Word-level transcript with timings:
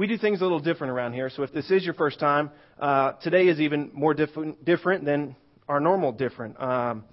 we 0.00 0.06
do 0.06 0.16
things 0.16 0.40
a 0.40 0.42
little 0.42 0.60
different 0.60 0.94
around 0.94 1.12
here. 1.12 1.28
So 1.28 1.42
if 1.42 1.52
this 1.52 1.70
is 1.70 1.84
your 1.84 1.92
first 1.92 2.18
time, 2.18 2.50
uh, 2.78 3.12
today 3.22 3.48
is 3.48 3.60
even 3.60 3.90
more 3.92 4.14
different, 4.14 4.64
different 4.64 5.04
than 5.04 5.36
our 5.68 5.78
normal 5.78 6.10
different. 6.10 6.58
Um, 6.58 7.04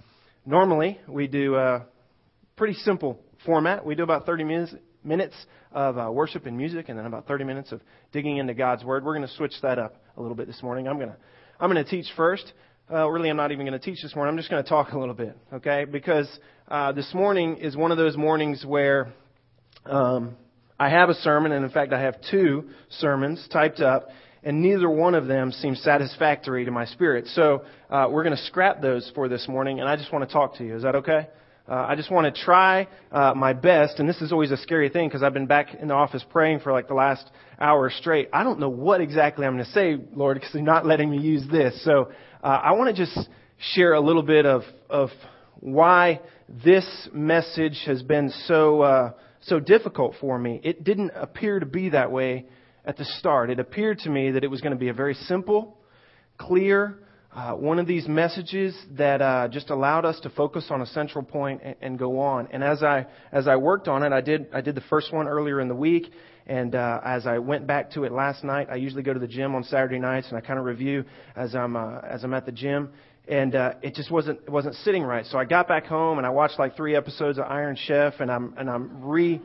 normally, 0.46 0.98
we 1.06 1.26
do 1.26 1.56
a 1.56 1.84
pretty 2.56 2.72
simple 2.72 3.20
format. 3.44 3.84
We 3.84 3.94
do 3.94 4.04
about 4.04 4.24
30 4.24 4.44
minutes, 4.44 4.74
minutes 5.04 5.34
of 5.70 5.98
uh, 5.98 6.10
worship 6.10 6.46
and 6.46 6.56
music, 6.56 6.88
and 6.88 6.98
then 6.98 7.04
about 7.04 7.28
30 7.28 7.44
minutes 7.44 7.72
of 7.72 7.82
digging 8.10 8.38
into 8.38 8.54
God's 8.54 8.84
Word. 8.84 9.04
We're 9.04 9.14
going 9.14 9.28
to 9.28 9.34
switch 9.34 9.52
that 9.60 9.78
up 9.78 10.02
a 10.16 10.22
little 10.22 10.34
bit 10.34 10.46
this 10.46 10.62
morning. 10.62 10.88
I'm 10.88 10.96
going 10.96 11.10
to 11.10 11.16
I'm 11.60 11.70
going 11.70 11.84
to 11.84 11.90
teach 11.90 12.06
first. 12.16 12.50
Uh, 12.90 13.06
really, 13.10 13.28
I'm 13.28 13.36
not 13.36 13.52
even 13.52 13.66
going 13.66 13.78
to 13.78 13.84
teach 13.84 14.00
this 14.02 14.16
morning. 14.16 14.32
I'm 14.32 14.38
just 14.38 14.48
going 14.48 14.64
to 14.64 14.68
talk 14.68 14.92
a 14.92 14.98
little 14.98 15.12
bit, 15.12 15.36
okay? 15.52 15.84
Because 15.84 16.26
uh, 16.68 16.92
this 16.92 17.12
morning 17.12 17.58
is 17.58 17.76
one 17.76 17.92
of 17.92 17.98
those 17.98 18.16
mornings 18.16 18.64
where 18.64 19.12
um, 19.84 20.36
I 20.80 20.90
have 20.90 21.08
a 21.08 21.14
sermon, 21.14 21.50
and 21.50 21.64
in 21.64 21.70
fact, 21.72 21.92
I 21.92 22.00
have 22.00 22.16
two 22.30 22.70
sermons 22.88 23.44
typed 23.52 23.80
up, 23.80 24.10
and 24.44 24.62
neither 24.62 24.88
one 24.88 25.16
of 25.16 25.26
them 25.26 25.50
seems 25.50 25.82
satisfactory 25.82 26.64
to 26.66 26.70
my 26.70 26.84
spirit. 26.84 27.26
So 27.28 27.64
uh, 27.90 28.06
we're 28.08 28.22
going 28.22 28.36
to 28.36 28.42
scrap 28.44 28.80
those 28.80 29.10
for 29.12 29.28
this 29.28 29.48
morning, 29.48 29.80
and 29.80 29.88
I 29.88 29.96
just 29.96 30.12
want 30.12 30.28
to 30.28 30.32
talk 30.32 30.56
to 30.58 30.64
you. 30.64 30.76
Is 30.76 30.84
that 30.84 30.94
okay? 30.94 31.26
Uh, 31.68 31.84
I 31.88 31.96
just 31.96 32.12
want 32.12 32.32
to 32.32 32.42
try 32.44 32.86
uh, 33.10 33.34
my 33.34 33.52
best, 33.52 33.98
and 33.98 34.08
this 34.08 34.22
is 34.22 34.30
always 34.30 34.52
a 34.52 34.56
scary 34.56 34.88
thing 34.88 35.08
because 35.08 35.24
I've 35.24 35.34
been 35.34 35.46
back 35.46 35.74
in 35.74 35.88
the 35.88 35.94
office 35.94 36.24
praying 36.30 36.60
for 36.60 36.72
like 36.72 36.86
the 36.86 36.94
last 36.94 37.28
hour 37.60 37.90
straight. 37.90 38.28
I 38.32 38.44
don't 38.44 38.60
know 38.60 38.70
what 38.70 39.00
exactly 39.00 39.44
I'm 39.46 39.54
going 39.54 39.64
to 39.64 39.72
say, 39.72 39.96
Lord, 40.14 40.36
because 40.36 40.54
you're 40.54 40.62
not 40.62 40.86
letting 40.86 41.10
me 41.10 41.18
use 41.18 41.42
this. 41.50 41.84
So 41.84 42.12
uh, 42.42 42.46
I 42.46 42.72
want 42.72 42.96
to 42.96 43.04
just 43.04 43.28
share 43.74 43.94
a 43.94 44.00
little 44.00 44.22
bit 44.22 44.46
of 44.46 44.62
of 44.88 45.10
why 45.60 46.20
this 46.64 47.08
message 47.12 47.82
has 47.84 48.02
been 48.02 48.30
so 48.46 48.82
uh, 48.82 49.12
so 49.42 49.60
difficult 49.60 50.14
for 50.20 50.38
me. 50.38 50.60
It 50.64 50.84
didn't 50.84 51.12
appear 51.14 51.60
to 51.60 51.66
be 51.66 51.90
that 51.90 52.10
way 52.10 52.46
at 52.84 52.96
the 52.96 53.04
start. 53.04 53.50
It 53.50 53.60
appeared 53.60 53.98
to 54.00 54.10
me 54.10 54.32
that 54.32 54.44
it 54.44 54.48
was 54.48 54.60
going 54.60 54.72
to 54.72 54.78
be 54.78 54.88
a 54.88 54.94
very 54.94 55.14
simple, 55.14 55.78
clear, 56.38 56.98
uh, 57.34 57.52
one 57.52 57.78
of 57.78 57.86
these 57.86 58.08
messages 58.08 58.74
that 58.92 59.20
uh, 59.20 59.48
just 59.48 59.68
allowed 59.70 60.04
us 60.04 60.18
to 60.20 60.30
focus 60.30 60.68
on 60.70 60.80
a 60.80 60.86
central 60.86 61.22
point 61.22 61.60
and, 61.62 61.76
and, 61.82 61.98
go 61.98 62.18
on. 62.18 62.48
And 62.50 62.64
as 62.64 62.82
I 62.82 63.06
as 63.30 63.46
I 63.46 63.56
worked 63.56 63.86
on 63.86 64.02
it, 64.02 64.12
I 64.12 64.22
did 64.22 64.46
I 64.52 64.62
did 64.62 64.74
the 64.74 64.80
first 64.82 65.12
one 65.12 65.28
earlier 65.28 65.60
in 65.60 65.68
the 65.68 65.74
week, 65.74 66.10
and 66.46 66.74
uh, 66.74 67.00
as 67.04 67.26
I 67.26 67.38
went 67.38 67.66
back 67.66 67.90
to 67.92 68.04
it 68.04 68.12
last 68.12 68.44
night, 68.44 68.68
I 68.70 68.76
usually 68.76 69.02
go 69.02 69.12
to 69.12 69.20
the 69.20 69.28
gym 69.28 69.54
on 69.54 69.62
Saturday 69.64 69.98
nights 69.98 70.28
and 70.28 70.38
I 70.38 70.40
kind 70.40 70.58
of 70.58 70.64
review 70.64 71.04
as 71.36 71.54
I'm 71.54 71.76
uh, 71.76 71.98
as 71.98 72.24
I'm 72.24 72.32
at 72.32 72.46
the 72.46 72.52
gym. 72.52 72.90
And 73.28 73.54
uh, 73.54 73.74
it 73.82 73.94
just 73.94 74.10
wasn't 74.10 74.40
it 74.40 74.50
wasn't 74.50 74.74
sitting 74.76 75.02
right. 75.02 75.26
So 75.26 75.38
I 75.38 75.44
got 75.44 75.68
back 75.68 75.86
home 75.86 76.18
and 76.18 76.26
I 76.26 76.30
watched 76.30 76.58
like 76.58 76.76
three 76.76 76.96
episodes 76.96 77.38
of 77.38 77.44
Iron 77.44 77.76
Chef, 77.76 78.14
and 78.20 78.30
I'm 78.30 78.54
and 78.56 78.70
I'm 78.70 79.02
re. 79.02 79.40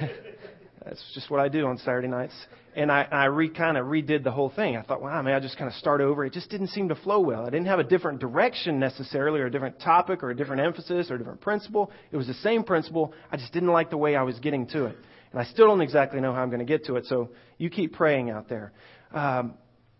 That's 0.84 1.02
just 1.14 1.30
what 1.30 1.40
I 1.40 1.48
do 1.48 1.66
on 1.66 1.78
Saturday 1.78 2.08
nights 2.08 2.34
and 2.74 2.90
I, 2.90 3.06
I 3.10 3.24
re 3.26 3.48
kind 3.48 3.76
of 3.76 3.86
redid 3.86 4.24
the 4.24 4.30
whole 4.30 4.50
thing. 4.50 4.76
I 4.76 4.82
thought, 4.82 5.02
wow, 5.02 5.20
may 5.22 5.32
I 5.34 5.40
just 5.40 5.58
kind 5.58 5.68
of 5.68 5.74
start 5.74 6.00
over? 6.00 6.24
It 6.24 6.32
just 6.32 6.50
didn't 6.50 6.68
seem 6.68 6.88
to 6.88 6.94
flow 6.94 7.20
well. 7.20 7.46
I 7.46 7.50
didn't 7.50 7.66
have 7.66 7.78
a 7.78 7.84
different 7.84 8.20
direction 8.20 8.78
necessarily, 8.78 9.40
or 9.40 9.46
a 9.46 9.50
different 9.50 9.78
topic, 9.80 10.22
or 10.22 10.30
a 10.30 10.36
different 10.36 10.62
emphasis, 10.62 11.10
or 11.10 11.16
a 11.16 11.18
different 11.18 11.40
principle. 11.40 11.90
It 12.10 12.16
was 12.16 12.26
the 12.26 12.34
same 12.34 12.64
principle. 12.64 13.12
I 13.30 13.36
just 13.36 13.52
didn't 13.52 13.70
like 13.70 13.90
the 13.90 13.98
way 13.98 14.16
I 14.16 14.22
was 14.22 14.38
getting 14.38 14.66
to 14.68 14.86
it, 14.86 14.96
and 15.32 15.40
I 15.40 15.44
still 15.44 15.66
don't 15.66 15.82
exactly 15.82 16.20
know 16.20 16.32
how 16.32 16.42
I'm 16.42 16.48
going 16.48 16.60
to 16.60 16.64
get 16.64 16.86
to 16.86 16.96
it. 16.96 17.06
So 17.06 17.30
you 17.58 17.68
keep 17.68 17.92
praying 17.92 18.30
out 18.30 18.48
there. 18.48 18.72
Um, 19.12 19.54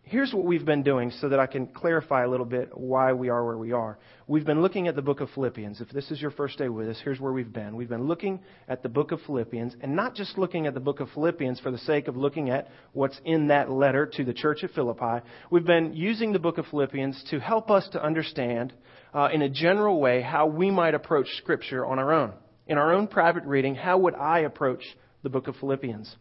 here's 0.05 0.33
what 0.35 0.45
we've 0.45 0.65
been 0.65 0.83
doing 0.83 1.11
so 1.21 1.29
that 1.29 1.39
I 1.39 1.47
can 1.47 1.67
clarify 1.67 2.25
a 2.25 2.29
little 2.29 2.47
bit 2.47 2.77
why 2.77 3.13
we 3.13 3.29
are 3.29 3.45
where 3.45 3.57
we 3.57 3.73
are. 3.73 3.99
We've 4.27 4.45
been 4.45 4.61
looking 4.61 4.89
at 4.89 4.97
the 4.97 5.03
book 5.03 5.21
of 5.21 5.31
Philippians. 5.31 5.81
If 5.81 5.91
this 5.91 6.11
is 6.11 6.21
your 6.21 6.33
first 6.33 6.59
day 6.59 6.69
with 6.69 6.89
us, 6.89 7.01
here's 7.03 7.21
where 7.21 7.33
we've 7.33 7.53
been. 7.53 7.77
We've 7.77 7.89
been 7.89 8.07
looking 8.07 8.41
at 8.69 8.83
the 8.83 8.89
book 8.89 9.13
of 9.13 9.21
Philippians, 9.23 9.77
and 9.81 9.95
not 9.95 10.15
just 10.15 10.37
looking 10.37 10.67
at 10.67 10.75
the 10.75 10.81
book 10.81 11.01
of 11.01 11.09
Philippians 11.11 11.61
for 11.61 11.71
the 11.71 11.79
sake 11.79 12.09
of 12.09 12.17
looking 12.17 12.51
at 12.51 12.69
what's 12.93 13.19
in 13.25 13.49
that 13.49 13.71
letter 13.71 14.07
to 14.15 14.25
the 14.25 14.35
church 14.35 14.65
at 14.65 14.73
Philippi. 14.73 15.25
We've 15.51 15.65
been 15.65 15.93
using 15.95 16.33
the 16.33 16.39
book 16.39 16.59
of 16.59 16.67
Philippians 16.67 17.25
to 17.31 17.39
help 17.41 17.71
us 17.71 17.89
to 17.93 18.03
understand, 18.03 18.73
uh, 19.15 19.29
in 19.33 19.43
a 19.43 19.49
general 19.49 20.01
way, 20.01 20.21
how 20.21 20.47
we 20.47 20.71
might 20.71 20.95
approach 20.95 21.29
Scripture 21.39 21.87
on 21.87 21.99
our 21.99 22.13
own. 22.13 22.33
In 22.67 22.79
our 22.79 22.93
own 22.93 23.07
private 23.07 23.45
reading, 23.45 23.75
how 23.75 23.99
would 23.99 24.15
I 24.15 24.41
approach 24.41 24.83
the 25.23 25.31
book 25.31 25.49
of 25.49 25.57
Philippians? 25.57 26.15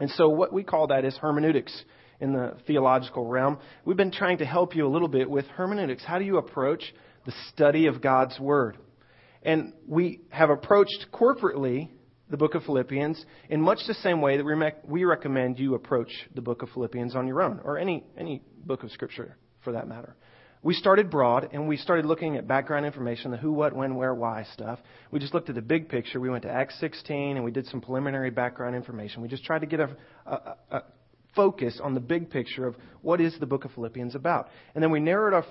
And 0.00 0.10
so, 0.10 0.28
what 0.28 0.52
we 0.52 0.64
call 0.64 0.86
that 0.88 1.04
is 1.04 1.16
hermeneutics 1.16 1.84
in 2.22 2.32
the 2.32 2.56
theological 2.68 3.26
realm. 3.26 3.58
We've 3.84 3.96
been 3.96 4.12
trying 4.12 4.38
to 4.38 4.46
help 4.46 4.76
you 4.76 4.86
a 4.86 4.88
little 4.88 5.08
bit 5.08 5.28
with 5.28 5.44
hermeneutics. 5.48 6.04
How 6.04 6.20
do 6.20 6.24
you 6.24 6.38
approach 6.38 6.82
the 7.26 7.32
study 7.52 7.88
of 7.88 8.00
God's 8.00 8.38
Word? 8.38 8.78
And 9.42 9.72
we 9.88 10.20
have 10.30 10.48
approached 10.48 11.06
corporately 11.12 11.90
the 12.30 12.36
book 12.36 12.54
of 12.54 12.62
Philippians 12.62 13.22
in 13.50 13.60
much 13.60 13.80
the 13.88 13.94
same 13.94 14.20
way 14.20 14.36
that 14.36 14.80
we 14.86 15.04
recommend 15.04 15.58
you 15.58 15.74
approach 15.74 16.10
the 16.34 16.40
book 16.40 16.62
of 16.62 16.70
Philippians 16.70 17.16
on 17.16 17.26
your 17.26 17.42
own, 17.42 17.60
or 17.64 17.76
any, 17.76 18.04
any 18.16 18.40
book 18.64 18.84
of 18.84 18.92
Scripture 18.92 19.36
for 19.64 19.72
that 19.72 19.88
matter. 19.88 20.16
We 20.62 20.74
started 20.74 21.10
broad 21.10 21.48
and 21.52 21.66
we 21.66 21.76
started 21.76 22.06
looking 22.06 22.36
at 22.36 22.46
background 22.46 22.86
information, 22.86 23.32
the 23.32 23.36
who, 23.36 23.52
what, 23.52 23.74
when, 23.74 23.96
where, 23.96 24.14
why 24.14 24.46
stuff. 24.52 24.78
We 25.10 25.18
just 25.18 25.34
looked 25.34 25.48
at 25.48 25.56
the 25.56 25.62
big 25.62 25.88
picture. 25.88 26.20
We 26.20 26.30
went 26.30 26.44
to 26.44 26.50
Acts 26.50 26.78
16 26.78 27.36
and 27.36 27.44
we 27.44 27.50
did 27.50 27.66
some 27.66 27.80
preliminary 27.80 28.30
background 28.30 28.76
information. 28.76 29.22
We 29.22 29.28
just 29.28 29.44
tried 29.44 29.62
to 29.62 29.66
get 29.66 29.80
a, 29.80 29.96
a, 30.24 30.54
a 30.70 30.82
focus 31.34 31.80
on 31.82 31.94
the 31.94 32.00
big 32.00 32.30
picture 32.30 32.66
of 32.66 32.76
what 33.00 33.20
is 33.20 33.36
the 33.38 33.46
book 33.46 33.64
of 33.64 33.72
Philippians 33.72 34.14
about. 34.14 34.48
And 34.74 34.82
then 34.82 34.90
we 34.90 35.00
narrowed 35.00 35.34
our 35.34 35.44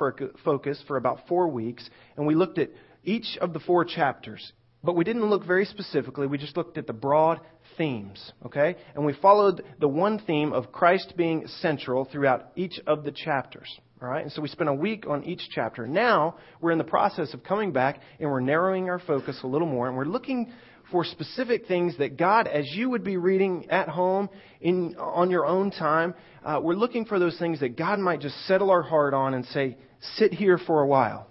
focus 0.43 0.83
for 0.87 0.97
about 0.97 1.27
four 1.27 1.47
weeks, 1.47 1.89
and 2.17 2.25
we 2.25 2.35
looked 2.35 2.57
at 2.57 2.69
each 3.03 3.37
of 3.39 3.53
the 3.53 3.59
four 3.59 3.85
chapters. 3.85 4.51
But 4.83 4.95
we 4.95 5.03
didn't 5.03 5.29
look 5.29 5.45
very 5.45 5.65
specifically, 5.65 6.25
we 6.25 6.39
just 6.39 6.57
looked 6.57 6.77
at 6.77 6.87
the 6.87 6.93
broad 6.93 7.39
themes, 7.77 8.31
okay? 8.45 8.75
And 8.95 9.05
we 9.05 9.13
followed 9.13 9.63
the 9.79 9.87
one 9.87 10.19
theme 10.19 10.53
of 10.53 10.71
Christ 10.71 11.13
being 11.15 11.45
central 11.59 12.05
throughout 12.05 12.47
each 12.55 12.79
of 12.87 13.03
the 13.03 13.11
chapters. 13.11 13.67
All 14.01 14.07
right, 14.07 14.23
and 14.23 14.31
so 14.31 14.41
we 14.41 14.47
spent 14.47 14.67
a 14.67 14.73
week 14.73 15.05
on 15.07 15.23
each 15.25 15.47
chapter. 15.51 15.87
Now 15.87 16.37
we're 16.59 16.71
in 16.71 16.79
the 16.79 16.83
process 16.83 17.35
of 17.35 17.43
coming 17.43 17.71
back 17.71 18.01
and 18.19 18.31
we're 18.31 18.39
narrowing 18.39 18.89
our 18.89 18.97
focus 18.97 19.39
a 19.43 19.47
little 19.47 19.67
more, 19.67 19.87
and 19.87 19.95
we're 19.95 20.05
looking 20.05 20.51
for 20.91 21.05
specific 21.05 21.67
things 21.67 21.97
that 21.97 22.17
God, 22.17 22.47
as 22.47 22.65
you 22.73 22.89
would 22.89 23.03
be 23.03 23.17
reading 23.17 23.69
at 23.69 23.87
home 23.89 24.29
in, 24.59 24.95
on 24.97 25.31
your 25.31 25.45
own 25.45 25.71
time, 25.71 26.13
uh, 26.43 26.59
we're 26.61 26.75
looking 26.75 27.05
for 27.05 27.17
those 27.17 27.37
things 27.39 27.59
that 27.61 27.77
God 27.77 27.99
might 27.99 28.19
just 28.19 28.35
settle 28.47 28.69
our 28.69 28.81
heart 28.81 29.13
on 29.13 29.33
and 29.33 29.45
say, 29.47 29.77
sit 30.17 30.33
here 30.33 30.57
for 30.57 30.81
a 30.81 30.87
while. 30.87 31.27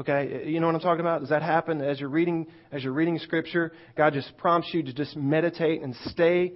Okay, 0.00 0.44
you 0.46 0.58
know 0.58 0.66
what 0.66 0.74
I'm 0.74 0.80
talking 0.80 1.00
about? 1.00 1.20
Does 1.20 1.28
that 1.28 1.42
happen 1.42 1.82
as 1.82 2.00
you're 2.00 2.08
reading 2.08 2.46
as 2.70 2.82
you're 2.82 2.94
reading 2.94 3.18
Scripture? 3.18 3.72
God 3.94 4.14
just 4.14 4.34
prompts 4.38 4.72
you 4.72 4.82
to 4.82 4.92
just 4.92 5.16
meditate 5.16 5.82
and 5.82 5.94
stay 6.06 6.54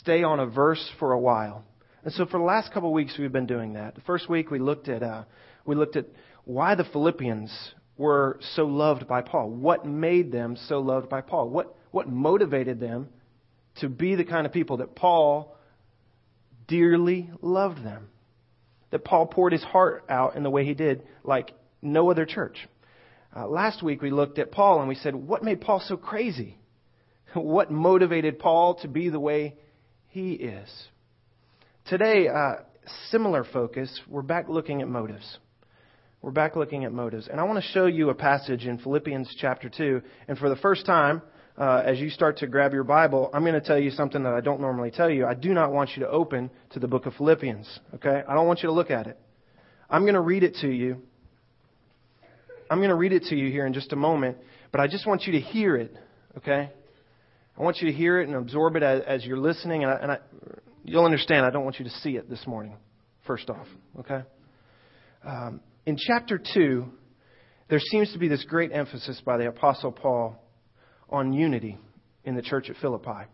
stay 0.00 0.22
on 0.22 0.40
a 0.40 0.46
verse 0.46 0.86
for 0.98 1.12
a 1.12 1.18
while. 1.18 1.64
And 2.04 2.12
so 2.12 2.26
for 2.26 2.38
the 2.38 2.44
last 2.44 2.74
couple 2.74 2.90
of 2.90 2.94
weeks 2.94 3.16
we've 3.18 3.32
been 3.32 3.46
doing 3.46 3.72
that. 3.72 3.94
The 3.94 4.02
first 4.02 4.28
week 4.28 4.50
we 4.50 4.58
looked 4.58 4.88
at 4.88 5.02
uh, 5.02 5.24
we 5.64 5.74
looked 5.74 5.96
at 5.96 6.04
why 6.44 6.74
the 6.74 6.84
Philippians 6.84 7.50
were 7.96 8.38
so 8.54 8.66
loved 8.66 9.06
by 9.06 9.22
Paul? 9.22 9.50
What 9.50 9.86
made 9.86 10.30
them 10.30 10.56
so 10.68 10.80
loved 10.80 11.08
by 11.08 11.20
Paul? 11.20 11.48
What, 11.48 11.76
what 11.90 12.08
motivated 12.08 12.80
them 12.80 13.08
to 13.76 13.88
be 13.88 14.14
the 14.14 14.24
kind 14.24 14.46
of 14.46 14.52
people 14.52 14.78
that 14.78 14.94
Paul 14.94 15.56
dearly 16.68 17.30
loved 17.40 17.84
them? 17.84 18.08
That 18.90 19.04
Paul 19.04 19.26
poured 19.26 19.52
his 19.52 19.64
heart 19.64 20.04
out 20.08 20.36
in 20.36 20.42
the 20.42 20.50
way 20.50 20.64
he 20.64 20.74
did, 20.74 21.02
like 21.24 21.52
no 21.82 22.10
other 22.10 22.26
church. 22.26 22.68
Uh, 23.34 23.46
last 23.46 23.82
week 23.82 24.00
we 24.00 24.10
looked 24.10 24.38
at 24.38 24.52
Paul 24.52 24.78
and 24.80 24.88
we 24.88 24.94
said, 24.94 25.14
what 25.14 25.42
made 25.42 25.60
Paul 25.60 25.82
so 25.86 25.96
crazy? 25.96 26.58
What 27.34 27.70
motivated 27.70 28.38
Paul 28.38 28.76
to 28.76 28.88
be 28.88 29.10
the 29.10 29.20
way 29.20 29.56
he 30.08 30.32
is? 30.32 30.70
Today, 31.86 32.28
uh, 32.28 32.62
similar 33.10 33.44
focus, 33.44 34.00
we're 34.08 34.22
back 34.22 34.48
looking 34.48 34.80
at 34.80 34.88
motives. 34.88 35.38
We're 36.26 36.32
back 36.32 36.56
looking 36.56 36.84
at 36.84 36.92
motives. 36.92 37.28
And 37.28 37.38
I 37.38 37.44
want 37.44 37.62
to 37.62 37.70
show 37.70 37.86
you 37.86 38.10
a 38.10 38.14
passage 38.14 38.66
in 38.66 38.78
Philippians 38.78 39.32
chapter 39.38 39.68
2. 39.68 40.02
And 40.26 40.36
for 40.36 40.48
the 40.48 40.56
first 40.56 40.84
time, 40.84 41.22
uh, 41.56 41.84
as 41.84 42.00
you 42.00 42.10
start 42.10 42.38
to 42.38 42.48
grab 42.48 42.72
your 42.72 42.82
Bible, 42.82 43.30
I'm 43.32 43.42
going 43.42 43.54
to 43.54 43.60
tell 43.60 43.78
you 43.78 43.92
something 43.92 44.24
that 44.24 44.32
I 44.32 44.40
don't 44.40 44.60
normally 44.60 44.90
tell 44.90 45.08
you. 45.08 45.24
I 45.24 45.34
do 45.34 45.54
not 45.54 45.70
want 45.70 45.90
you 45.94 46.02
to 46.02 46.08
open 46.08 46.50
to 46.72 46.80
the 46.80 46.88
book 46.88 47.06
of 47.06 47.14
Philippians. 47.14 47.78
Okay? 47.94 48.24
I 48.28 48.34
don't 48.34 48.48
want 48.48 48.64
you 48.64 48.66
to 48.66 48.72
look 48.72 48.90
at 48.90 49.06
it. 49.06 49.16
I'm 49.88 50.02
going 50.02 50.14
to 50.14 50.20
read 50.20 50.42
it 50.42 50.56
to 50.62 50.68
you. 50.68 51.00
I'm 52.68 52.78
going 52.78 52.90
to 52.90 52.96
read 52.96 53.12
it 53.12 53.22
to 53.28 53.36
you 53.36 53.48
here 53.48 53.64
in 53.64 53.72
just 53.72 53.92
a 53.92 53.96
moment, 53.96 54.36
but 54.72 54.80
I 54.80 54.88
just 54.88 55.06
want 55.06 55.26
you 55.26 55.32
to 55.34 55.40
hear 55.40 55.76
it. 55.76 55.94
Okay? 56.38 56.72
I 57.56 57.62
want 57.62 57.76
you 57.76 57.86
to 57.86 57.96
hear 57.96 58.20
it 58.20 58.26
and 58.26 58.36
absorb 58.36 58.74
it 58.74 58.82
as, 58.82 59.02
as 59.06 59.24
you're 59.24 59.38
listening, 59.38 59.84
and, 59.84 59.92
I, 59.92 59.96
and 60.02 60.10
I, 60.10 60.18
you'll 60.82 61.04
understand. 61.04 61.46
I 61.46 61.50
don't 61.50 61.62
want 61.62 61.78
you 61.78 61.84
to 61.84 61.92
see 62.02 62.16
it 62.16 62.28
this 62.28 62.44
morning. 62.48 62.74
First 63.28 63.48
off, 63.48 63.68
okay? 64.00 64.22
Um, 65.24 65.60
in 65.86 65.96
chapter 65.96 66.40
2, 66.54 66.84
there 67.68 67.80
seems 67.80 68.12
to 68.12 68.18
be 68.18 68.28
this 68.28 68.44
great 68.44 68.72
emphasis 68.72 69.20
by 69.24 69.38
the 69.38 69.48
Apostle 69.48 69.92
Paul 69.92 70.36
on 71.08 71.32
unity 71.32 71.78
in 72.24 72.34
the 72.34 72.42
church 72.42 72.68
at 72.68 72.76
Philippi. 72.76 73.26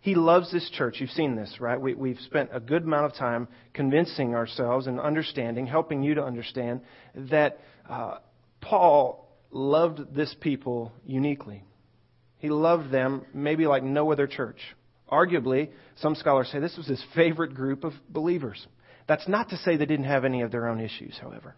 He 0.00 0.14
loves 0.14 0.52
this 0.52 0.70
church. 0.70 0.96
You've 1.00 1.10
seen 1.10 1.34
this, 1.34 1.56
right? 1.58 1.80
We, 1.80 2.10
have 2.10 2.20
spent 2.20 2.50
a 2.52 2.60
good 2.60 2.84
amount 2.84 3.06
of 3.06 3.14
time 3.14 3.48
convincing 3.74 4.34
ourselves 4.34 4.86
and 4.86 5.00
understanding, 5.00 5.66
helping 5.66 6.02
you 6.02 6.14
to 6.14 6.22
understand 6.22 6.82
that 7.14 7.58
uh, 7.88 8.18
Paul 8.60 9.28
loved 9.50 10.14
this 10.14 10.34
people 10.40 10.92
uniquely. 11.04 11.64
He 12.38 12.50
loved 12.50 12.92
them 12.92 13.24
maybe 13.34 13.66
like 13.66 13.82
no 13.82 14.12
other 14.12 14.28
church 14.28 14.60
Arguably, 15.10 15.70
some 15.96 16.16
scholars 16.16 16.48
say 16.50 16.58
this 16.58 16.76
was 16.76 16.86
his 16.86 17.02
favorite 17.14 17.54
group 17.54 17.84
of 17.84 17.92
believers. 18.08 18.66
That's 19.06 19.28
not 19.28 19.50
to 19.50 19.56
say 19.58 19.76
they 19.76 19.86
didn't 19.86 20.06
have 20.06 20.24
any 20.24 20.42
of 20.42 20.50
their 20.50 20.66
own 20.66 20.80
issues, 20.80 21.16
however. 21.20 21.54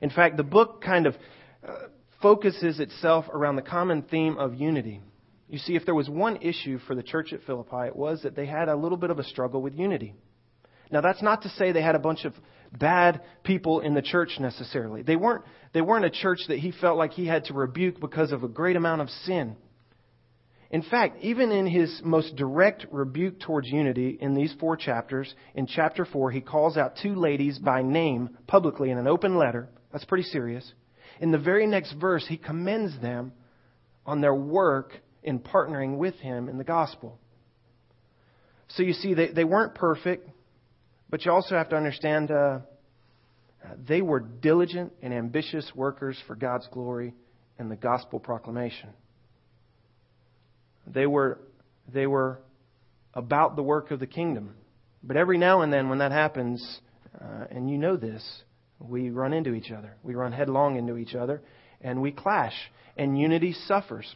In 0.00 0.10
fact, 0.10 0.36
the 0.36 0.42
book 0.42 0.82
kind 0.82 1.06
of 1.06 1.14
uh, 1.66 1.72
focuses 2.22 2.80
itself 2.80 3.26
around 3.32 3.56
the 3.56 3.62
common 3.62 4.02
theme 4.02 4.38
of 4.38 4.54
unity. 4.54 5.00
You 5.48 5.58
see, 5.58 5.76
if 5.76 5.84
there 5.84 5.94
was 5.94 6.08
one 6.08 6.36
issue 6.36 6.78
for 6.86 6.94
the 6.94 7.02
church 7.02 7.32
at 7.32 7.42
Philippi, 7.44 7.86
it 7.86 7.96
was 7.96 8.22
that 8.22 8.34
they 8.34 8.46
had 8.46 8.68
a 8.68 8.76
little 8.76 8.98
bit 8.98 9.10
of 9.10 9.18
a 9.18 9.24
struggle 9.24 9.62
with 9.62 9.74
unity. 9.74 10.14
Now, 10.90 11.00
that's 11.00 11.22
not 11.22 11.42
to 11.42 11.48
say 11.50 11.72
they 11.72 11.82
had 11.82 11.94
a 11.94 12.00
bunch 12.00 12.24
of 12.24 12.34
bad 12.72 13.22
people 13.44 13.80
in 13.80 13.94
the 13.94 14.02
church 14.02 14.38
necessarily. 14.38 15.02
They 15.02 15.16
weren't, 15.16 15.44
they 15.72 15.80
weren't 15.80 16.04
a 16.04 16.10
church 16.10 16.40
that 16.48 16.58
he 16.58 16.72
felt 16.72 16.98
like 16.98 17.12
he 17.12 17.26
had 17.26 17.44
to 17.46 17.54
rebuke 17.54 18.00
because 18.00 18.32
of 18.32 18.44
a 18.44 18.48
great 18.48 18.76
amount 18.76 19.02
of 19.02 19.10
sin. 19.10 19.56
In 20.70 20.82
fact, 20.82 21.18
even 21.22 21.52
in 21.52 21.66
his 21.66 22.00
most 22.04 22.34
direct 22.34 22.86
rebuke 22.90 23.38
towards 23.38 23.68
unity 23.68 24.18
in 24.20 24.34
these 24.34 24.52
four 24.58 24.76
chapters, 24.76 25.32
in 25.54 25.66
chapter 25.66 26.04
4, 26.04 26.32
he 26.32 26.40
calls 26.40 26.76
out 26.76 26.96
two 27.00 27.14
ladies 27.14 27.58
by 27.58 27.82
name 27.82 28.36
publicly 28.48 28.90
in 28.90 28.98
an 28.98 29.06
open 29.06 29.36
letter. 29.36 29.68
That's 29.96 30.04
pretty 30.04 30.24
serious. 30.24 30.70
In 31.20 31.30
the 31.30 31.38
very 31.38 31.66
next 31.66 31.94
verse, 31.94 32.22
he 32.28 32.36
commends 32.36 33.00
them 33.00 33.32
on 34.04 34.20
their 34.20 34.34
work 34.34 34.92
in 35.22 35.38
partnering 35.38 35.96
with 35.96 36.16
him 36.16 36.50
in 36.50 36.58
the 36.58 36.64
gospel. 36.64 37.18
So 38.68 38.82
you 38.82 38.92
see, 38.92 39.14
they, 39.14 39.28
they 39.28 39.44
weren't 39.44 39.74
perfect, 39.74 40.28
but 41.08 41.24
you 41.24 41.32
also 41.32 41.56
have 41.56 41.70
to 41.70 41.76
understand 41.76 42.30
uh, 42.30 42.58
they 43.88 44.02
were 44.02 44.20
diligent 44.20 44.92
and 45.00 45.14
ambitious 45.14 45.72
workers 45.74 46.22
for 46.26 46.36
God's 46.36 46.68
glory 46.70 47.14
and 47.58 47.70
the 47.70 47.76
gospel 47.76 48.20
proclamation. 48.20 48.90
They 50.86 51.06
were, 51.06 51.40
they 51.90 52.06
were 52.06 52.42
about 53.14 53.56
the 53.56 53.62
work 53.62 53.90
of 53.92 54.00
the 54.00 54.06
kingdom. 54.06 54.56
But 55.02 55.16
every 55.16 55.38
now 55.38 55.62
and 55.62 55.72
then, 55.72 55.88
when 55.88 56.00
that 56.00 56.12
happens, 56.12 56.80
uh, 57.18 57.46
and 57.50 57.70
you 57.70 57.78
know 57.78 57.96
this, 57.96 58.22
we 58.78 59.10
run 59.10 59.32
into 59.32 59.54
each 59.54 59.70
other. 59.70 59.96
We 60.02 60.14
run 60.14 60.32
headlong 60.32 60.76
into 60.76 60.96
each 60.96 61.14
other, 61.14 61.42
and 61.80 62.00
we 62.00 62.12
clash, 62.12 62.54
and 62.96 63.18
unity 63.18 63.52
suffers. 63.66 64.14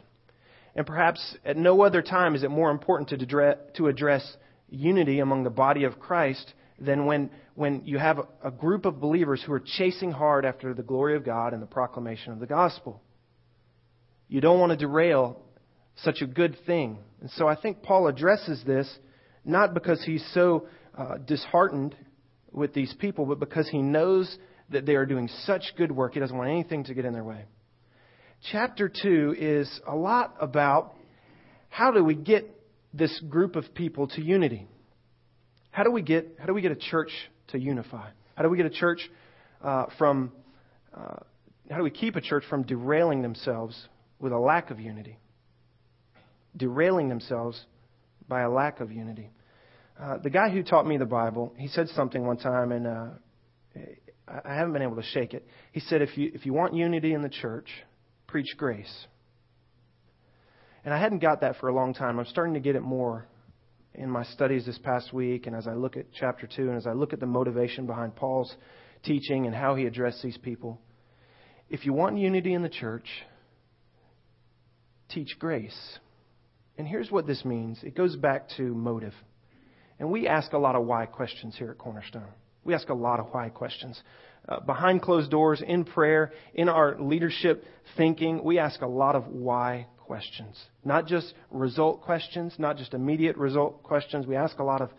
And 0.75 0.85
perhaps 0.85 1.37
at 1.43 1.57
no 1.57 1.81
other 1.81 2.01
time 2.01 2.35
is 2.35 2.43
it 2.43 2.51
more 2.51 2.71
important 2.71 3.09
to 3.09 3.15
address, 3.15 3.57
to 3.75 3.87
address 3.87 4.37
unity 4.69 5.19
among 5.19 5.43
the 5.43 5.49
body 5.49 5.83
of 5.83 5.99
Christ 5.99 6.53
than 6.79 7.05
when, 7.05 7.29
when 7.55 7.83
you 7.85 7.99
have 7.99 8.19
a, 8.43 8.49
group 8.49 8.85
of 8.85 8.99
believers 8.99 9.43
who 9.45 9.53
are 9.53 9.59
chasing 9.59 10.11
hard 10.11 10.45
after 10.45 10.73
the 10.73 10.81
glory 10.81 11.15
of 11.15 11.23
God 11.23 11.53
and 11.53 11.61
the 11.61 11.67
proclamation 11.67 12.31
of 12.31 12.39
the 12.39 12.47
gospel. 12.47 13.01
You 14.27 14.41
don't 14.41 14.59
want 14.59 14.71
to 14.71 14.77
derail 14.77 15.39
such 15.97 16.21
a 16.21 16.25
good 16.25 16.57
thing. 16.65 16.97
And 17.19 17.29
so 17.31 17.47
I 17.47 17.55
think 17.55 17.83
Paul 17.83 18.07
addresses 18.07 18.63
this 18.65 18.91
not 19.43 19.73
because 19.73 20.01
he's 20.03 20.25
so 20.33 20.67
uh, 20.97 21.17
disheartened 21.17 21.95
with 22.51 22.73
these 22.73 22.93
people, 22.99 23.25
but 23.25 23.39
because 23.39 23.67
he 23.69 23.81
knows 23.81 24.37
that 24.71 24.85
they 24.85 24.95
are 24.95 25.05
doing 25.05 25.29
such 25.45 25.63
good 25.77 25.91
work. 25.91 26.13
He 26.13 26.19
doesn't 26.19 26.35
want 26.35 26.49
anything 26.49 26.83
to 26.85 26.93
get 26.93 27.05
in 27.05 27.13
their 27.13 27.23
way. 27.23 27.45
Chapter 28.51 28.89
2 28.89 29.35
is 29.37 29.79
a 29.87 29.95
lot 29.95 30.35
about 30.39 30.95
how 31.69 31.91
do 31.91 32.03
we 32.03 32.15
get 32.15 32.49
this 32.93 33.17
group 33.29 33.55
of 33.55 33.73
people 33.73 34.07
to 34.07 34.21
unity? 34.21 34.67
How 35.69 35.83
do 35.83 35.91
we 35.91 36.01
get, 36.01 36.37
how 36.39 36.45
do 36.45 36.53
we 36.53 36.61
get 36.61 36.71
a 36.71 36.75
church 36.75 37.11
to 37.49 37.59
unify? 37.59 38.09
How 38.35 38.43
do 38.43 38.49
we 38.49 38.57
get 38.57 38.65
a 38.65 38.71
church 38.71 39.09
uh, 39.63 39.85
from, 39.97 40.31
uh, 40.93 41.17
how 41.69 41.77
do 41.77 41.83
we 41.83 41.91
keep 41.91 42.15
a 42.15 42.21
church 42.21 42.43
from 42.49 42.63
derailing 42.63 43.21
themselves 43.21 43.87
with 44.19 44.33
a 44.33 44.39
lack 44.39 44.71
of 44.71 44.79
unity? 44.79 45.17
derailing 46.55 47.09
themselves 47.09 47.59
by 48.27 48.41
a 48.41 48.49
lack 48.49 48.79
of 48.79 48.91
unity. 48.91 49.31
Uh, 49.99 50.17
the 50.17 50.29
guy 50.29 50.49
who 50.49 50.63
taught 50.63 50.85
me 50.85 50.97
the 50.97 51.05
Bible, 51.05 51.53
he 51.57 51.67
said 51.67 51.87
something 51.89 52.25
one 52.25 52.37
time, 52.37 52.71
and 52.71 52.87
uh, 52.87 53.05
I 54.45 54.55
haven't 54.55 54.73
been 54.73 54.81
able 54.81 54.95
to 54.95 55.03
shake 55.03 55.33
it. 55.33 55.45
He 55.71 55.79
said, 55.79 56.01
if 56.01 56.17
you, 56.17 56.31
if 56.33 56.45
you 56.45 56.53
want 56.53 56.73
unity 56.73 57.13
in 57.13 57.21
the 57.21 57.29
church, 57.29 57.67
preach 58.27 58.55
grace. 58.57 59.07
And 60.85 60.93
I 60.93 60.99
hadn't 60.99 61.19
got 61.19 61.41
that 61.41 61.57
for 61.57 61.67
a 61.67 61.73
long 61.73 61.93
time. 61.93 62.19
I'm 62.19 62.25
starting 62.25 62.53
to 62.53 62.59
get 62.59 62.75
it 62.75 62.81
more 62.81 63.27
in 63.93 64.09
my 64.09 64.23
studies 64.23 64.65
this 64.65 64.77
past 64.77 65.11
week, 65.11 65.47
and 65.47 65.55
as 65.55 65.67
I 65.67 65.73
look 65.73 65.97
at 65.97 66.05
chapter 66.13 66.47
2, 66.47 66.69
and 66.69 66.77
as 66.77 66.87
I 66.87 66.93
look 66.93 67.13
at 67.13 67.19
the 67.19 67.25
motivation 67.25 67.85
behind 67.85 68.15
Paul's 68.15 68.55
teaching 69.03 69.45
and 69.45 69.55
how 69.55 69.75
he 69.75 69.85
addressed 69.85 70.21
these 70.23 70.37
people. 70.37 70.79
If 71.69 71.85
you 71.85 71.93
want 71.93 72.17
unity 72.17 72.53
in 72.53 72.63
the 72.63 72.69
church, 72.69 73.07
teach 75.09 75.37
grace. 75.39 75.99
And 76.77 76.87
here's 76.87 77.11
what 77.11 77.27
this 77.27 77.43
means 77.43 77.79
it 77.83 77.95
goes 77.95 78.15
back 78.15 78.49
to 78.57 78.63
motive. 78.63 79.13
And 79.99 80.09
we 80.09 80.27
ask 80.27 80.53
a 80.53 80.57
lot 80.57 80.75
of 80.75 80.85
why 80.85 81.05
questions 81.05 81.55
here 81.57 81.71
at 81.71 81.77
Cornerstone. 81.77 82.33
We 82.63 82.73
ask 82.73 82.89
a 82.89 82.93
lot 82.93 83.19
of 83.19 83.27
why 83.31 83.49
questions. 83.49 84.01
Uh, 84.47 84.59
behind 84.59 85.01
closed 85.01 85.29
doors, 85.29 85.61
in 85.65 85.85
prayer, 85.85 86.31
in 86.53 86.67
our 86.67 86.99
leadership 86.99 87.63
thinking, 87.95 88.43
we 88.43 88.59
ask 88.59 88.81
a 88.81 88.87
lot 88.87 89.15
of 89.15 89.27
why 89.27 89.87
questions. 89.97 90.61
Not 90.83 91.07
just 91.07 91.33
result 91.51 92.01
questions, 92.01 92.55
not 92.57 92.77
just 92.77 92.93
immediate 92.93 93.37
result 93.37 93.83
questions. 93.83 94.27
We 94.27 94.35
ask 94.35 94.59
a 94.59 94.63
lot 94.63 94.81
of, 94.81 94.89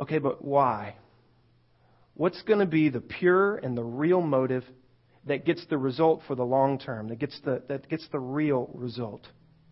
okay, 0.00 0.18
but 0.18 0.44
why? 0.44 0.96
What's 2.14 2.42
going 2.42 2.60
to 2.60 2.66
be 2.66 2.90
the 2.90 3.00
pure 3.00 3.56
and 3.56 3.76
the 3.76 3.82
real 3.82 4.20
motive 4.20 4.64
that 5.26 5.44
gets 5.44 5.64
the 5.70 5.78
result 5.78 6.22
for 6.26 6.34
the 6.34 6.44
long 6.44 6.78
term, 6.78 7.08
that 7.08 7.18
gets 7.18 7.40
the, 7.44 7.62
that 7.68 7.88
gets 7.88 8.06
the 8.12 8.20
real 8.20 8.70
result? 8.74 9.26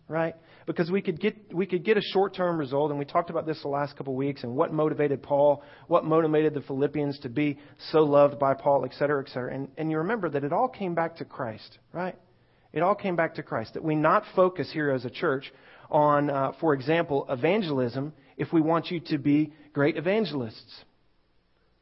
Right? 0.07 0.35
Because 0.65 0.91
we 0.91 1.01
could 1.01 1.19
get 1.19 1.53
we 1.53 1.65
could 1.65 1.83
get 1.83 1.97
a 1.97 2.01
short-term 2.01 2.57
result, 2.57 2.91
and 2.91 2.99
we 2.99 3.05
talked 3.05 3.29
about 3.29 3.45
this 3.45 3.61
the 3.61 3.67
last 3.67 3.97
couple 3.97 4.13
of 4.13 4.17
weeks, 4.17 4.43
and 4.43 4.55
what 4.55 4.71
motivated 4.73 5.21
Paul, 5.21 5.63
what 5.87 6.05
motivated 6.05 6.53
the 6.53 6.61
Philippians 6.61 7.19
to 7.19 7.29
be 7.29 7.59
so 7.91 7.99
loved 7.99 8.39
by 8.39 8.53
Paul, 8.53 8.85
et 8.85 8.93
cetera, 8.97 9.23
et 9.23 9.29
cetera. 9.29 9.53
And, 9.53 9.67
and 9.77 9.91
you 9.91 9.97
remember 9.97 10.29
that 10.29 10.43
it 10.43 10.53
all 10.53 10.67
came 10.69 10.95
back 10.95 11.17
to 11.17 11.25
Christ, 11.25 11.79
right? 11.91 12.15
It 12.71 12.81
all 12.81 12.95
came 12.95 13.15
back 13.15 13.35
to 13.35 13.43
Christ. 13.43 13.75
That 13.75 13.83
we 13.83 13.95
not 13.95 14.23
focus 14.35 14.69
here 14.71 14.91
as 14.91 15.05
a 15.05 15.09
church 15.09 15.51
on, 15.89 16.29
uh, 16.29 16.53
for 16.59 16.73
example, 16.73 17.25
evangelism 17.29 18.13
if 18.37 18.51
we 18.51 18.61
want 18.61 18.89
you 18.89 18.99
to 18.99 19.17
be 19.17 19.53
great 19.73 19.95
evangelists, 19.95 20.83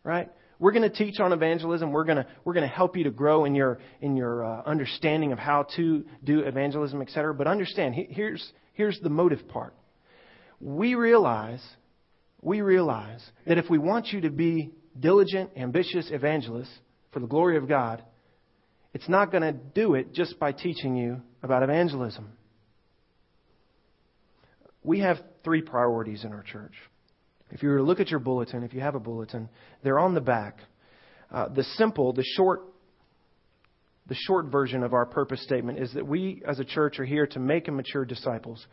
right? 0.03 0.29
We're 0.61 0.73
going 0.73 0.87
to 0.87 0.95
teach 0.95 1.19
on 1.19 1.33
evangelism. 1.33 1.91
We're 1.91 2.03
going 2.03 2.19
to, 2.19 2.27
we're 2.45 2.53
going 2.53 2.69
to 2.69 2.73
help 2.73 2.95
you 2.95 3.05
to 3.05 3.09
grow 3.09 3.45
in 3.45 3.55
your, 3.55 3.79
in 3.99 4.15
your 4.15 4.45
uh, 4.45 4.61
understanding 4.63 5.31
of 5.31 5.39
how 5.39 5.65
to 5.75 6.05
do 6.23 6.41
evangelism, 6.41 7.01
etc. 7.01 7.33
But 7.33 7.47
understand, 7.47 7.95
here's, 7.95 8.47
here's 8.73 8.99
the 8.99 9.09
motive 9.09 9.47
part. 9.47 9.73
We 10.59 10.93
realize, 10.93 11.63
we 12.41 12.61
realize 12.61 13.27
that 13.47 13.57
if 13.57 13.71
we 13.71 13.79
want 13.79 14.09
you 14.09 14.21
to 14.21 14.29
be 14.29 14.69
diligent, 14.97 15.49
ambitious 15.57 16.11
evangelists 16.11 16.77
for 17.11 17.21
the 17.21 17.27
glory 17.27 17.57
of 17.57 17.67
God, 17.67 18.03
it's 18.93 19.09
not 19.09 19.31
going 19.31 19.41
to 19.41 19.53
do 19.53 19.95
it 19.95 20.13
just 20.13 20.37
by 20.37 20.51
teaching 20.51 20.95
you 20.95 21.21
about 21.41 21.63
evangelism. 21.63 22.33
We 24.83 24.99
have 24.99 25.17
three 25.43 25.63
priorities 25.63 26.23
in 26.23 26.33
our 26.33 26.43
church. 26.43 26.73
If 27.51 27.63
you 27.63 27.69
were 27.69 27.77
to 27.77 27.83
look 27.83 27.99
at 27.99 28.09
your 28.09 28.19
bulletin, 28.19 28.63
if 28.63 28.73
you 28.73 28.81
have 28.81 28.95
a 28.95 28.99
bulletin, 28.99 29.49
they're 29.83 29.99
on 29.99 30.13
the 30.13 30.21
back. 30.21 30.57
Uh, 31.31 31.49
the 31.49 31.63
simple, 31.63 32.13
the 32.13 32.23
short, 32.35 32.61
the 34.07 34.15
short 34.15 34.47
version 34.47 34.83
of 34.83 34.93
our 34.93 35.05
purpose 35.05 35.43
statement 35.43 35.79
is 35.79 35.93
that 35.93 36.05
we 36.05 36.41
as 36.47 36.59
a 36.59 36.65
church 36.65 36.99
are 36.99 37.05
here 37.05 37.27
to 37.27 37.39
make 37.39 37.67
and 37.67 37.77
mature 37.77 38.05
disciples. 38.05 38.65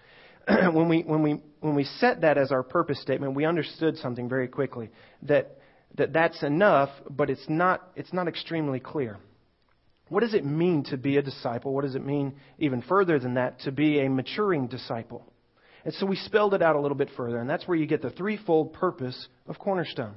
when 0.48 0.88
we 0.88 1.02
when 1.02 1.22
we 1.22 1.42
when 1.60 1.74
we 1.74 1.84
set 1.84 2.22
that 2.22 2.38
as 2.38 2.50
our 2.50 2.62
purpose 2.62 3.00
statement, 3.02 3.34
we 3.34 3.44
understood 3.44 3.96
something 3.98 4.28
very 4.28 4.48
quickly 4.48 4.90
that 5.22 5.58
that 5.96 6.12
that's 6.12 6.42
enough, 6.42 6.90
but 7.10 7.30
it's 7.30 7.48
not 7.48 7.90
it's 7.96 8.12
not 8.12 8.28
extremely 8.28 8.80
clear. 8.80 9.18
What 10.08 10.20
does 10.20 10.34
it 10.34 10.44
mean 10.44 10.84
to 10.84 10.96
be 10.96 11.18
a 11.18 11.22
disciple? 11.22 11.74
What 11.74 11.84
does 11.84 11.94
it 11.94 12.04
mean 12.04 12.34
even 12.58 12.82
further 12.82 13.18
than 13.18 13.34
that 13.34 13.60
to 13.60 13.72
be 13.72 14.00
a 14.00 14.08
maturing 14.08 14.66
disciple? 14.66 15.30
And 15.88 15.94
so 15.94 16.04
we 16.04 16.16
spelled 16.16 16.52
it 16.52 16.60
out 16.60 16.76
a 16.76 16.80
little 16.82 16.98
bit 16.98 17.08
further, 17.16 17.38
and 17.38 17.48
that's 17.48 17.66
where 17.66 17.74
you 17.74 17.86
get 17.86 18.02
the 18.02 18.10
threefold 18.10 18.74
purpose 18.74 19.26
of 19.46 19.58
Cornerstone. 19.58 20.16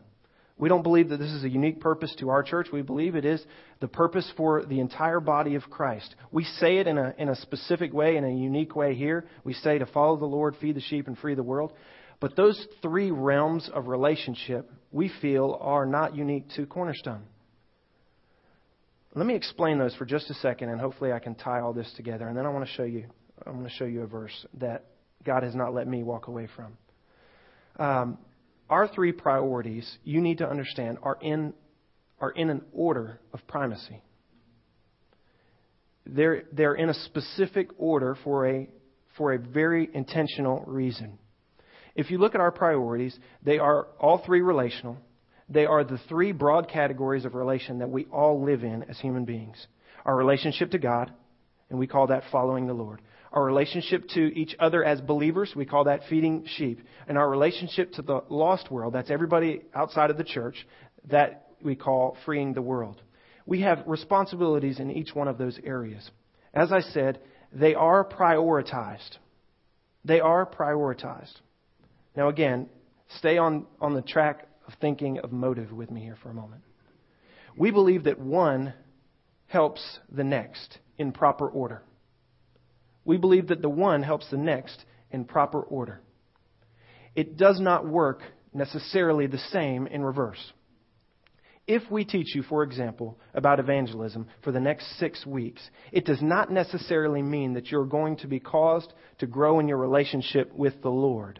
We 0.57 0.67
don't 0.67 0.83
believe 0.83 1.07
that 1.07 1.17
this 1.17 1.31
is 1.31 1.45
a 1.45 1.49
unique 1.49 1.79
purpose 1.79 2.13
to 2.19 2.27
our 2.27 2.43
church. 2.43 2.67
We 2.73 2.81
believe 2.81 3.15
it 3.15 3.23
is 3.23 3.41
the 3.79 3.87
purpose 3.87 4.29
for 4.35 4.65
the 4.65 4.81
entire 4.81 5.21
body 5.21 5.55
of 5.55 5.69
Christ. 5.69 6.13
We 6.29 6.43
say 6.43 6.79
it 6.79 6.87
in 6.87 6.97
a, 6.97 7.15
in 7.17 7.29
a 7.29 7.37
specific 7.37 7.93
way, 7.93 8.17
in 8.17 8.25
a 8.25 8.29
unique 8.29 8.75
way 8.75 8.95
here. 8.95 9.23
We 9.45 9.53
say 9.53 9.77
to 9.77 9.85
follow 9.85 10.17
the 10.17 10.25
Lord, 10.25 10.57
feed 10.59 10.75
the 10.75 10.81
sheep, 10.81 11.07
and 11.07 11.17
free 11.17 11.35
the 11.35 11.41
world. 11.41 11.71
But 12.19 12.35
those 12.35 12.67
three 12.81 13.09
realms 13.09 13.69
of 13.73 13.87
relationship, 13.87 14.69
we 14.91 15.09
feel, 15.21 15.57
are 15.61 15.85
not 15.85 16.17
unique 16.17 16.49
to 16.57 16.65
Cornerstone. 16.65 17.23
Let 19.15 19.25
me 19.25 19.35
explain 19.35 19.79
those 19.79 19.95
for 19.95 20.03
just 20.03 20.29
a 20.29 20.33
second, 20.33 20.67
and 20.67 20.81
hopefully 20.81 21.13
I 21.13 21.19
can 21.19 21.33
tie 21.33 21.61
all 21.61 21.71
this 21.71 21.89
together. 21.95 22.27
And 22.27 22.35
then 22.35 22.45
I 22.45 22.49
want 22.49 22.65
to 22.65 22.71
show 22.73 22.83
you, 22.83 23.05
I 23.47 23.51
want 23.51 23.63
to 23.63 23.73
show 23.73 23.85
you 23.85 24.01
a 24.01 24.07
verse 24.07 24.45
that 24.55 24.90
God 25.23 25.43
has 25.43 25.55
not 25.55 25.73
let 25.73 25.87
me 25.87 26.03
walk 26.03 26.27
away 26.27 26.47
from. 26.55 26.77
Um, 27.77 28.17
our 28.69 28.87
three 28.87 29.11
priorities, 29.11 29.89
you 30.03 30.21
need 30.21 30.37
to 30.39 30.49
understand, 30.49 30.97
are 31.03 31.17
in, 31.21 31.53
are 32.19 32.31
in 32.31 32.49
an 32.49 32.61
order 32.73 33.19
of 33.33 33.45
primacy. 33.47 34.01
They're, 36.05 36.43
they're 36.51 36.75
in 36.75 36.89
a 36.89 36.93
specific 36.93 37.69
order 37.77 38.17
for 38.23 38.47
a, 38.47 38.69
for 39.17 39.33
a 39.33 39.39
very 39.39 39.89
intentional 39.93 40.63
reason. 40.65 41.19
If 41.95 42.09
you 42.09 42.17
look 42.17 42.33
at 42.33 42.41
our 42.41 42.51
priorities, 42.51 43.17
they 43.43 43.59
are 43.59 43.87
all 43.99 44.23
three 44.25 44.41
relational. 44.41 44.97
They 45.49 45.65
are 45.65 45.83
the 45.83 45.99
three 46.07 46.31
broad 46.31 46.69
categories 46.69 47.25
of 47.25 47.35
relation 47.35 47.79
that 47.79 47.89
we 47.89 48.05
all 48.05 48.43
live 48.43 48.63
in 48.63 48.83
as 48.83 48.97
human 48.99 49.25
beings 49.25 49.67
our 50.05 50.15
relationship 50.15 50.71
to 50.71 50.79
God, 50.79 51.11
and 51.69 51.77
we 51.77 51.87
call 51.87 52.07
that 52.07 52.23
following 52.31 52.67
the 52.67 52.73
Lord. 52.73 53.01
Our 53.31 53.43
relationship 53.43 54.09
to 54.09 54.37
each 54.37 54.55
other 54.59 54.83
as 54.83 54.99
believers, 54.99 55.53
we 55.55 55.65
call 55.65 55.85
that 55.85 56.01
feeding 56.09 56.45
sheep. 56.57 56.81
And 57.07 57.17
our 57.17 57.29
relationship 57.29 57.93
to 57.93 58.01
the 58.01 58.23
lost 58.29 58.69
world, 58.69 58.93
that's 58.93 59.09
everybody 59.09 59.61
outside 59.73 60.09
of 60.09 60.17
the 60.17 60.23
church, 60.23 60.67
that 61.09 61.47
we 61.63 61.75
call 61.75 62.17
freeing 62.25 62.53
the 62.53 62.61
world. 62.61 63.01
We 63.45 63.61
have 63.61 63.83
responsibilities 63.87 64.79
in 64.79 64.91
each 64.91 65.15
one 65.15 65.27
of 65.27 65.37
those 65.37 65.59
areas. 65.63 66.09
As 66.53 66.71
I 66.71 66.81
said, 66.81 67.19
they 67.53 67.73
are 67.73 68.03
prioritized. 68.03 69.17
They 70.03 70.19
are 70.19 70.45
prioritized. 70.45 71.33
Now, 72.15 72.27
again, 72.27 72.69
stay 73.17 73.37
on, 73.37 73.65
on 73.79 73.93
the 73.93 74.01
track 74.01 74.47
of 74.67 74.73
thinking 74.81 75.19
of 75.19 75.31
motive 75.31 75.71
with 75.71 75.89
me 75.89 76.01
here 76.01 76.17
for 76.21 76.29
a 76.29 76.33
moment. 76.33 76.63
We 77.55 77.71
believe 77.71 78.03
that 78.05 78.19
one 78.19 78.73
helps 79.47 79.99
the 80.11 80.23
next 80.23 80.79
in 80.97 81.11
proper 81.11 81.47
order. 81.47 81.81
We 83.05 83.17
believe 83.17 83.47
that 83.47 83.61
the 83.61 83.69
one 83.69 84.03
helps 84.03 84.29
the 84.29 84.37
next 84.37 84.83
in 85.11 85.25
proper 85.25 85.61
order. 85.61 86.01
It 87.15 87.37
does 87.37 87.59
not 87.59 87.87
work 87.87 88.21
necessarily 88.53 89.27
the 89.27 89.37
same 89.37 89.87
in 89.87 90.03
reverse. 90.03 90.53
If 91.67 91.89
we 91.91 92.05
teach 92.05 92.35
you, 92.35 92.43
for 92.43 92.63
example, 92.63 93.19
about 93.33 93.59
evangelism 93.59 94.27
for 94.43 94.51
the 94.51 94.59
next 94.59 94.97
six 94.97 95.25
weeks, 95.25 95.61
it 95.91 96.05
does 96.05 96.21
not 96.21 96.51
necessarily 96.51 97.21
mean 97.21 97.53
that 97.53 97.67
you're 97.67 97.85
going 97.85 98.17
to 98.17 98.27
be 98.27 98.39
caused 98.39 98.91
to 99.19 99.27
grow 99.27 99.59
in 99.59 99.67
your 99.67 99.77
relationship 99.77 100.51
with 100.53 100.81
the 100.81 100.89
Lord. 100.89 101.39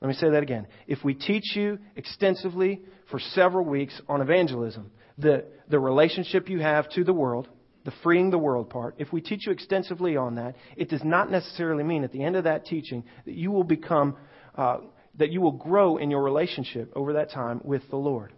Let 0.00 0.08
me 0.08 0.14
say 0.14 0.30
that 0.30 0.42
again. 0.42 0.66
If 0.86 1.04
we 1.04 1.14
teach 1.14 1.54
you 1.54 1.78
extensively 1.96 2.82
for 3.10 3.18
several 3.18 3.64
weeks 3.64 4.00
on 4.08 4.20
evangelism, 4.20 4.90
the, 5.18 5.44
the 5.68 5.78
relationship 5.78 6.48
you 6.48 6.60
have 6.60 6.88
to 6.90 7.04
the 7.04 7.12
world, 7.12 7.48
the 7.86 7.92
freeing 8.02 8.30
the 8.30 8.38
world 8.38 8.68
part, 8.68 8.96
if 8.98 9.12
we 9.12 9.20
teach 9.22 9.46
you 9.46 9.52
extensively 9.52 10.16
on 10.16 10.34
that, 10.34 10.56
it 10.76 10.90
does 10.90 11.04
not 11.04 11.30
necessarily 11.30 11.84
mean 11.84 12.02
at 12.02 12.10
the 12.10 12.22
end 12.22 12.34
of 12.34 12.44
that 12.44 12.66
teaching 12.66 13.04
that 13.24 13.34
you 13.34 13.52
will 13.52 13.64
become, 13.64 14.16
uh, 14.56 14.78
that 15.14 15.30
you 15.30 15.40
will 15.40 15.52
grow 15.52 15.96
in 15.96 16.10
your 16.10 16.22
relationship 16.22 16.92
over 16.96 17.14
that 17.14 17.30
time 17.30 17.60
with 17.64 17.88
the 17.88 17.96
Lord. 17.96 18.32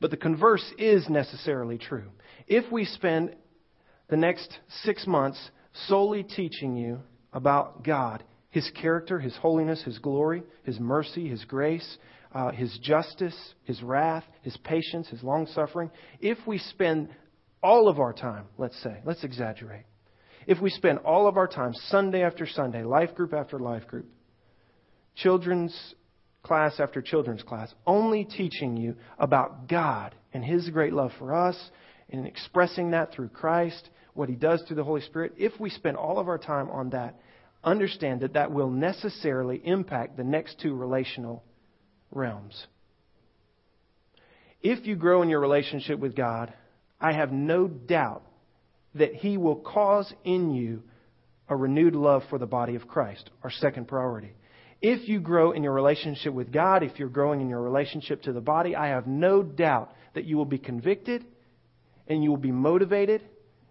But 0.00 0.12
the 0.12 0.16
converse 0.16 0.64
is 0.78 1.08
necessarily 1.08 1.78
true. 1.78 2.10
If 2.46 2.70
we 2.70 2.84
spend 2.84 3.34
the 4.08 4.16
next 4.16 4.56
six 4.84 5.04
months 5.04 5.50
solely 5.88 6.22
teaching 6.22 6.76
you 6.76 7.00
about 7.32 7.82
God, 7.82 8.22
His 8.50 8.70
character, 8.80 9.18
His 9.18 9.36
holiness, 9.36 9.82
His 9.82 9.98
glory, 9.98 10.44
His 10.62 10.78
mercy, 10.78 11.28
His 11.28 11.44
grace, 11.44 11.98
uh, 12.32 12.52
His 12.52 12.78
justice, 12.80 13.36
His 13.64 13.82
wrath, 13.82 14.24
His 14.42 14.56
patience, 14.58 15.08
His 15.08 15.24
long 15.24 15.48
suffering, 15.48 15.90
if 16.20 16.38
we 16.46 16.58
spend 16.58 17.08
all 17.62 17.88
of 17.88 17.98
our 17.98 18.12
time, 18.12 18.46
let's 18.58 18.80
say, 18.82 19.00
let's 19.04 19.24
exaggerate, 19.24 19.84
if 20.46 20.60
we 20.60 20.70
spend 20.70 20.98
all 21.00 21.26
of 21.26 21.36
our 21.36 21.46
time, 21.46 21.74
Sunday 21.88 22.22
after 22.22 22.46
Sunday, 22.46 22.82
life 22.82 23.14
group 23.14 23.34
after 23.34 23.58
life 23.58 23.86
group, 23.86 24.06
children's 25.14 25.94
class 26.42 26.80
after 26.80 27.02
children's 27.02 27.42
class, 27.42 27.72
only 27.86 28.24
teaching 28.24 28.76
you 28.76 28.96
about 29.18 29.68
God 29.68 30.14
and 30.32 30.44
His 30.44 30.68
great 30.70 30.92
love 30.92 31.12
for 31.18 31.34
us 31.34 31.56
and 32.08 32.26
expressing 32.26 32.92
that 32.92 33.12
through 33.12 33.28
Christ, 33.28 33.90
what 34.14 34.28
He 34.28 34.34
does 34.34 34.62
through 34.62 34.76
the 34.76 34.84
Holy 34.84 35.02
Spirit, 35.02 35.34
if 35.36 35.58
we 35.60 35.70
spend 35.70 35.96
all 35.96 36.18
of 36.18 36.28
our 36.28 36.38
time 36.38 36.70
on 36.70 36.90
that, 36.90 37.20
understand 37.62 38.20
that 38.20 38.32
that 38.32 38.50
will 38.50 38.70
necessarily 38.70 39.60
impact 39.62 40.16
the 40.16 40.24
next 40.24 40.58
two 40.60 40.74
relational 40.74 41.44
realms. 42.10 42.66
If 44.62 44.86
you 44.86 44.96
grow 44.96 45.22
in 45.22 45.28
your 45.28 45.40
relationship 45.40 45.98
with 45.98 46.16
God, 46.16 46.52
I 47.00 47.12
have 47.12 47.32
no 47.32 47.66
doubt 47.68 48.22
that 48.94 49.14
He 49.14 49.36
will 49.36 49.56
cause 49.56 50.12
in 50.24 50.50
you 50.50 50.82
a 51.48 51.56
renewed 51.56 51.94
love 51.94 52.22
for 52.30 52.38
the 52.38 52.46
body 52.46 52.76
of 52.76 52.86
Christ, 52.86 53.30
our 53.42 53.50
second 53.50 53.88
priority. 53.88 54.32
If 54.82 55.08
you 55.08 55.20
grow 55.20 55.52
in 55.52 55.62
your 55.62 55.72
relationship 55.72 56.32
with 56.32 56.52
God, 56.52 56.82
if 56.82 56.98
you're 56.98 57.08
growing 57.08 57.40
in 57.40 57.48
your 57.48 57.60
relationship 57.60 58.22
to 58.22 58.32
the 58.32 58.40
body, 58.40 58.74
I 58.74 58.88
have 58.88 59.06
no 59.06 59.42
doubt 59.42 59.92
that 60.14 60.24
you 60.24 60.36
will 60.36 60.46
be 60.46 60.58
convicted 60.58 61.24
and 62.08 62.24
you 62.24 62.30
will 62.30 62.38
be 62.38 62.52
motivated 62.52 63.22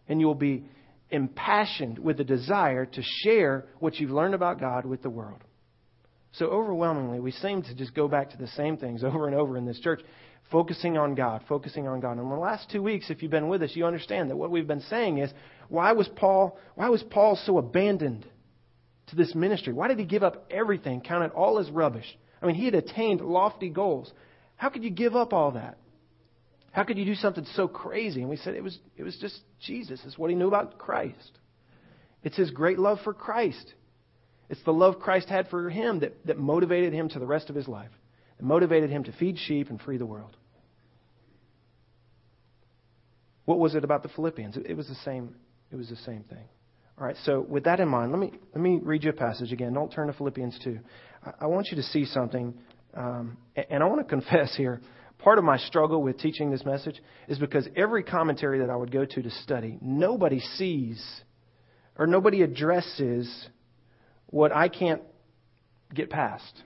and 0.07 0.19
you 0.19 0.27
will 0.27 0.35
be 0.35 0.65
impassioned 1.09 1.97
with 1.97 2.19
a 2.19 2.23
desire 2.23 2.85
to 2.85 3.01
share 3.23 3.65
what 3.79 3.95
you've 3.95 4.11
learned 4.11 4.35
about 4.35 4.59
God 4.59 4.85
with 4.85 5.01
the 5.01 5.09
world. 5.09 5.43
So 6.33 6.45
overwhelmingly, 6.45 7.19
we 7.19 7.31
seem 7.31 7.63
to 7.63 7.73
just 7.73 7.95
go 7.95 8.07
back 8.07 8.29
to 8.31 8.37
the 8.37 8.47
same 8.47 8.77
things 8.77 9.03
over 9.03 9.25
and 9.25 9.35
over 9.35 9.57
in 9.57 9.65
this 9.65 9.79
church, 9.79 10.01
focusing 10.51 10.97
on 10.97 11.15
God, 11.15 11.43
focusing 11.47 11.87
on 11.87 11.99
God. 11.99 12.13
And 12.13 12.21
in 12.21 12.29
the 12.29 12.35
last 12.35 12.69
two 12.71 12.81
weeks, 12.81 13.09
if 13.09 13.21
you've 13.21 13.31
been 13.31 13.49
with 13.49 13.61
us, 13.61 13.71
you 13.75 13.85
understand 13.85 14.29
that 14.29 14.35
what 14.35 14.51
we've 14.51 14.67
been 14.67 14.81
saying 14.81 15.19
is, 15.19 15.31
why 15.67 15.91
was 15.91 16.09
Paul, 16.15 16.57
why 16.75 16.89
was 16.89 17.03
Paul 17.03 17.39
so 17.45 17.57
abandoned 17.57 18.25
to 19.07 19.15
this 19.15 19.35
ministry? 19.35 19.73
Why 19.73 19.87
did 19.87 19.99
he 19.99 20.05
give 20.05 20.23
up 20.23 20.47
everything, 20.49 21.01
count 21.01 21.25
it 21.25 21.31
all 21.33 21.59
as 21.59 21.69
rubbish? 21.69 22.17
I 22.41 22.45
mean, 22.45 22.55
he 22.55 22.65
had 22.65 22.75
attained 22.75 23.21
lofty 23.21 23.69
goals. 23.69 24.11
How 24.55 24.69
could 24.69 24.83
you 24.83 24.89
give 24.89 25.15
up 25.15 25.33
all 25.33 25.51
that? 25.51 25.77
How 26.71 26.83
could 26.83 26.97
you 26.97 27.05
do 27.05 27.15
something 27.15 27.45
so 27.55 27.67
crazy? 27.67 28.21
And 28.21 28.29
we 28.29 28.37
said 28.37 28.55
it 28.55 28.63
was, 28.63 28.77
it 28.95 29.03
was 29.03 29.17
just 29.17 29.39
Jesus. 29.59 30.01
It's 30.05 30.17
what 30.17 30.29
he 30.29 30.35
knew 30.35 30.47
about 30.47 30.77
Christ. 30.77 31.31
It's 32.23 32.37
his 32.37 32.51
great 32.51 32.79
love 32.79 32.99
for 33.03 33.13
Christ. 33.13 33.73
It's 34.49 34.63
the 34.63 34.73
love 34.73 34.99
Christ 34.99 35.29
had 35.29 35.47
for 35.49 35.69
him 35.69 35.99
that, 35.99 36.25
that 36.25 36.37
motivated 36.37 36.93
him 36.93 37.09
to 37.09 37.19
the 37.19 37.25
rest 37.25 37.49
of 37.49 37.55
his 37.55 37.67
life, 37.67 37.91
that 38.37 38.45
motivated 38.45 38.89
him 38.89 39.03
to 39.05 39.11
feed 39.13 39.37
sheep 39.37 39.69
and 39.69 39.79
free 39.79 39.97
the 39.97 40.05
world. 40.05 40.35
What 43.49 43.57
was 43.57 43.73
it 43.73 43.83
about 43.83 44.03
the 44.03 44.09
Philippians? 44.09 44.57
It, 44.57 44.77
was 44.77 44.87
the 44.87 44.95
same. 45.03 45.33
It 45.71 45.75
was 45.75 45.89
the 45.89 45.95
same 45.95 46.23
thing. 46.29 46.45
All 46.99 47.07
right. 47.07 47.15
So 47.23 47.41
with 47.41 47.63
that 47.63 47.79
in 47.79 47.87
mind, 47.87 48.11
let 48.11 48.19
me 48.19 48.31
let 48.53 48.61
me 48.61 48.79
read 48.79 49.03
you 49.03 49.09
a 49.09 49.13
passage 49.13 49.51
again. 49.51 49.73
Don't 49.73 49.91
turn 49.91 50.05
to 50.05 50.13
Philippians 50.13 50.59
two. 50.63 50.77
I, 51.25 51.31
I 51.41 51.47
want 51.47 51.69
you 51.71 51.77
to 51.77 51.81
see 51.81 52.05
something, 52.05 52.53
um, 52.93 53.37
and 53.55 53.81
I 53.81 53.87
want 53.87 54.01
to 54.01 54.03
confess 54.15 54.55
here. 54.55 54.81
Part 55.17 55.39
of 55.39 55.43
my 55.43 55.57
struggle 55.57 56.03
with 56.03 56.19
teaching 56.19 56.51
this 56.51 56.63
message 56.63 57.01
is 57.27 57.39
because 57.39 57.67
every 57.75 58.03
commentary 58.03 58.59
that 58.59 58.69
I 58.69 58.75
would 58.75 58.91
go 58.91 59.03
to 59.03 59.21
to 59.23 59.31
study, 59.41 59.79
nobody 59.81 60.41
sees 60.41 61.03
or 61.97 62.05
nobody 62.05 62.43
addresses 62.43 63.47
what 64.27 64.55
I 64.55 64.69
can't 64.69 65.01
get 65.91 66.11
past. 66.11 66.61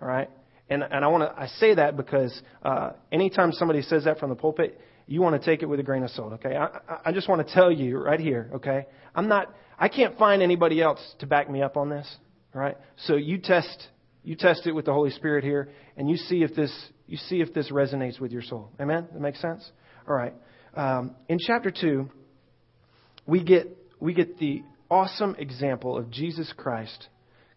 All 0.00 0.06
right? 0.06 0.30
And, 0.70 0.84
and 0.84 1.04
I 1.04 1.08
want 1.08 1.24
to 1.24 1.42
I 1.42 1.48
say 1.48 1.74
that 1.74 1.96
because 1.96 2.40
uh, 2.62 2.92
anytime 3.10 3.50
somebody 3.50 3.82
says 3.82 4.04
that 4.04 4.20
from 4.20 4.30
the 4.30 4.36
pulpit, 4.36 4.78
you 5.06 5.20
want 5.20 5.40
to 5.40 5.44
take 5.44 5.62
it 5.62 5.66
with 5.66 5.80
a 5.80 5.82
grain 5.82 6.02
of 6.02 6.10
salt. 6.10 6.34
Okay? 6.34 6.56
I, 6.56 6.98
I 7.06 7.12
just 7.12 7.28
want 7.28 7.46
to 7.46 7.54
tell 7.54 7.70
you 7.70 7.98
right 7.98 8.20
here. 8.20 8.50
Okay? 8.54 8.86
I'm 9.14 9.28
not. 9.28 9.54
I 9.78 9.88
can't 9.88 10.16
find 10.18 10.42
anybody 10.42 10.80
else 10.80 11.00
to 11.18 11.26
back 11.26 11.50
me 11.50 11.62
up 11.62 11.76
on 11.76 11.88
this. 11.88 12.06
right? 12.54 12.76
So 13.06 13.16
you 13.16 13.38
test 13.38 13.88
you 14.24 14.36
test 14.36 14.66
it 14.66 14.72
with 14.72 14.84
the 14.84 14.92
Holy 14.92 15.10
Spirit 15.10 15.44
here, 15.44 15.70
and 15.96 16.08
you 16.08 16.16
see 16.16 16.42
if 16.42 16.54
this 16.54 16.72
you 17.06 17.16
see 17.16 17.40
if 17.40 17.52
this 17.52 17.70
resonates 17.70 18.20
with 18.20 18.32
your 18.32 18.42
soul. 18.42 18.70
Amen. 18.80 19.08
That 19.12 19.20
makes 19.20 19.40
sense. 19.40 19.68
All 20.08 20.14
right. 20.14 20.34
Um, 20.74 21.16
in 21.28 21.38
chapter 21.38 21.70
two, 21.70 22.10
we 23.26 23.42
get 23.42 23.76
we 24.00 24.14
get 24.14 24.38
the 24.38 24.62
awesome 24.90 25.34
example 25.38 25.96
of 25.96 26.10
Jesus 26.10 26.52
Christ 26.56 27.08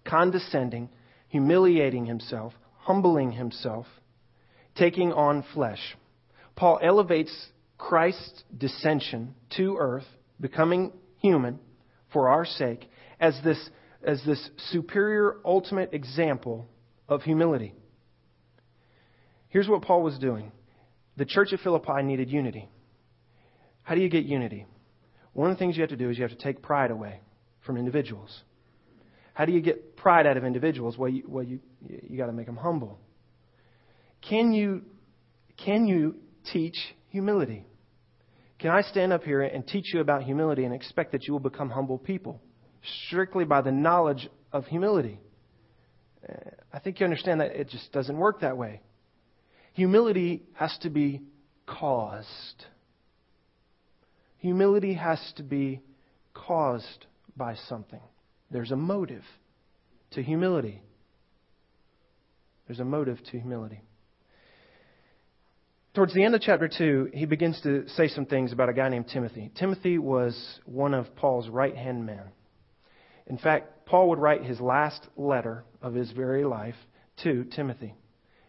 condescending, 0.05 0.89
humiliating 1.29 2.05
himself, 2.05 2.53
humbling 2.77 3.31
himself, 3.31 3.87
taking 4.75 5.11
on 5.11 5.43
flesh. 5.53 5.79
Paul 6.55 6.79
elevates 6.81 7.33
Christ's 7.77 8.43
descension 8.57 9.33
to 9.57 9.77
earth, 9.77 10.05
becoming 10.39 10.93
human 11.17 11.59
for 12.13 12.29
our 12.29 12.45
sake, 12.45 12.89
as 13.19 13.37
this, 13.43 13.69
as 14.03 14.23
this 14.25 14.49
superior, 14.71 15.37
ultimate 15.43 15.93
example 15.93 16.67
of 17.09 17.23
humility. 17.23 17.73
Here's 19.49 19.67
what 19.67 19.81
Paul 19.81 20.03
was 20.03 20.17
doing 20.17 20.51
the 21.17 21.25
church 21.25 21.53
at 21.53 21.59
Philippi 21.61 22.03
needed 22.03 22.29
unity. 22.29 22.69
How 23.83 23.95
do 23.95 24.01
you 24.01 24.09
get 24.09 24.25
unity? 24.25 24.65
One 25.33 25.49
of 25.49 25.57
the 25.57 25.59
things 25.59 25.77
you 25.77 25.81
have 25.81 25.91
to 25.91 25.95
do 25.95 26.09
is 26.09 26.17
you 26.17 26.23
have 26.23 26.31
to 26.31 26.43
take 26.43 26.61
pride 26.61 26.91
away 26.91 27.21
from 27.65 27.77
individuals. 27.77 28.41
How 29.33 29.45
do 29.45 29.51
you 29.51 29.61
get 29.61 29.95
pride 29.95 30.25
out 30.25 30.37
of 30.37 30.43
individuals? 30.43 30.97
Well, 30.97 31.09
you, 31.09 31.23
well, 31.27 31.43
you, 31.43 31.59
you 31.87 32.17
got 32.17 32.27
to 32.27 32.31
make 32.31 32.45
them 32.45 32.55
humble. 32.55 32.99
Can 34.21 34.53
you, 34.53 34.83
can 35.57 35.87
you 35.87 36.15
teach 36.51 36.77
humility? 37.09 37.65
Can 38.59 38.71
I 38.71 38.81
stand 38.81 39.11
up 39.11 39.23
here 39.23 39.41
and 39.41 39.67
teach 39.67 39.93
you 39.93 39.99
about 39.99 40.23
humility 40.23 40.63
and 40.63 40.73
expect 40.73 41.11
that 41.11 41.27
you 41.27 41.33
will 41.33 41.39
become 41.39 41.69
humble 41.69 41.97
people 41.97 42.41
strictly 43.07 43.45
by 43.45 43.61
the 43.61 43.71
knowledge 43.71 44.29
of 44.53 44.65
humility? 44.65 45.19
Uh, 46.27 46.33
I 46.71 46.79
think 46.79 46.99
you 46.99 47.05
understand 47.05 47.41
that 47.41 47.51
it 47.51 47.69
just 47.69 47.91
doesn't 47.91 48.17
work 48.17 48.41
that 48.41 48.57
way. 48.57 48.81
Humility 49.73 50.43
has 50.53 50.75
to 50.81 50.89
be 50.89 51.21
caused. 51.65 52.65
Humility 54.37 54.93
has 54.93 55.19
to 55.37 55.43
be 55.43 55.81
caused 56.33 57.05
by 57.35 57.55
something. 57.67 57.99
There's 58.51 58.71
a 58.71 58.75
motive 58.75 59.23
to 60.11 60.23
humility. 60.23 60.81
There's 62.67 62.79
a 62.79 62.85
motive 62.85 63.17
to 63.31 63.39
humility. 63.39 63.81
Towards 65.95 66.13
the 66.13 66.25
end 66.25 66.35
of 66.35 66.41
chapter 66.41 66.67
2, 66.67 67.11
he 67.13 67.25
begins 67.25 67.61
to 67.61 67.87
say 67.87 68.09
some 68.09 68.25
things 68.25 68.51
about 68.51 68.67
a 68.67 68.73
guy 68.73 68.89
named 68.89 69.07
Timothy. 69.07 69.49
Timothy 69.57 69.97
was 69.97 70.59
one 70.65 70.93
of 70.93 71.15
Paul's 71.15 71.47
right 71.47 71.73
hand 71.73 72.05
men. 72.05 72.23
In 73.27 73.37
fact, 73.37 73.85
Paul 73.85 74.09
would 74.09 74.19
write 74.19 74.43
his 74.43 74.59
last 74.59 75.07
letter 75.15 75.63
of 75.81 75.93
his 75.93 76.11
very 76.11 76.43
life 76.43 76.75
to 77.23 77.45
Timothy. 77.45 77.95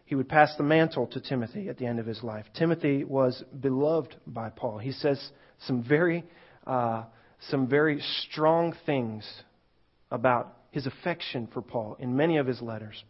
He 0.03 0.15
would 0.15 0.27
pass 0.27 0.53
the 0.57 0.63
mantle 0.63 1.07
to 1.07 1.21
Timothy 1.21 1.69
at 1.69 1.77
the 1.77 1.85
end 1.85 1.99
of 1.99 2.05
his 2.05 2.21
life. 2.21 2.45
Timothy 2.53 3.05
was 3.05 3.41
beloved 3.57 4.17
by 4.27 4.49
Paul. 4.49 4.79
He 4.79 4.91
says 4.91 5.31
some 5.59 5.85
very, 5.87 6.25
uh, 6.65 7.05
some 7.49 7.69
very 7.69 8.01
strong 8.27 8.75
things 8.85 9.25
about 10.11 10.53
his 10.71 10.85
affection 10.85 11.47
for 11.53 11.61
Paul 11.61 11.95
in 11.97 12.17
many 12.17 12.39
of 12.39 12.45
his 12.45 12.61
letters. 12.61 13.01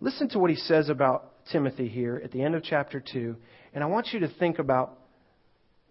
Listen 0.00 0.28
to 0.30 0.40
what 0.40 0.50
he 0.50 0.56
says 0.56 0.88
about 0.88 1.34
Timothy 1.52 1.88
here 1.88 2.20
at 2.22 2.32
the 2.32 2.42
end 2.42 2.54
of 2.54 2.62
chapter 2.62 3.02
2, 3.12 3.36
and 3.74 3.84
I 3.84 3.86
want 3.86 4.08
you 4.12 4.20
to 4.20 4.28
think 4.28 4.58
about 4.58 4.98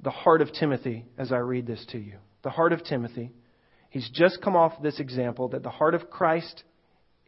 the 0.01 0.11
heart 0.11 0.41
of 0.41 0.51
Timothy 0.53 1.05
as 1.17 1.31
I 1.31 1.37
read 1.37 1.65
this 1.65 1.85
to 1.91 1.97
you. 1.97 2.15
The 2.43 2.49
heart 2.49 2.73
of 2.73 2.83
Timothy. 2.83 3.31
He's 3.89 4.09
just 4.13 4.41
come 4.41 4.55
off 4.55 4.73
this 4.81 4.99
example 4.99 5.49
that 5.49 5.63
the 5.63 5.69
heart 5.69 5.95
of 5.95 6.09
Christ 6.09 6.63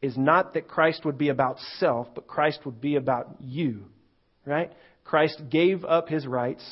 is 0.02 0.18
not 0.18 0.54
that 0.54 0.68
Christ 0.68 1.06
would 1.06 1.18
be 1.18 1.30
about 1.30 1.58
self, 1.80 2.08
but 2.14 2.28
Christ 2.28 2.60
would 2.66 2.82
be 2.82 2.96
about 2.96 3.38
you. 3.40 3.86
Right? 4.46 4.72
Christ 5.04 5.42
gave 5.50 5.86
up 5.86 6.10
his 6.10 6.28
rights, 6.28 6.64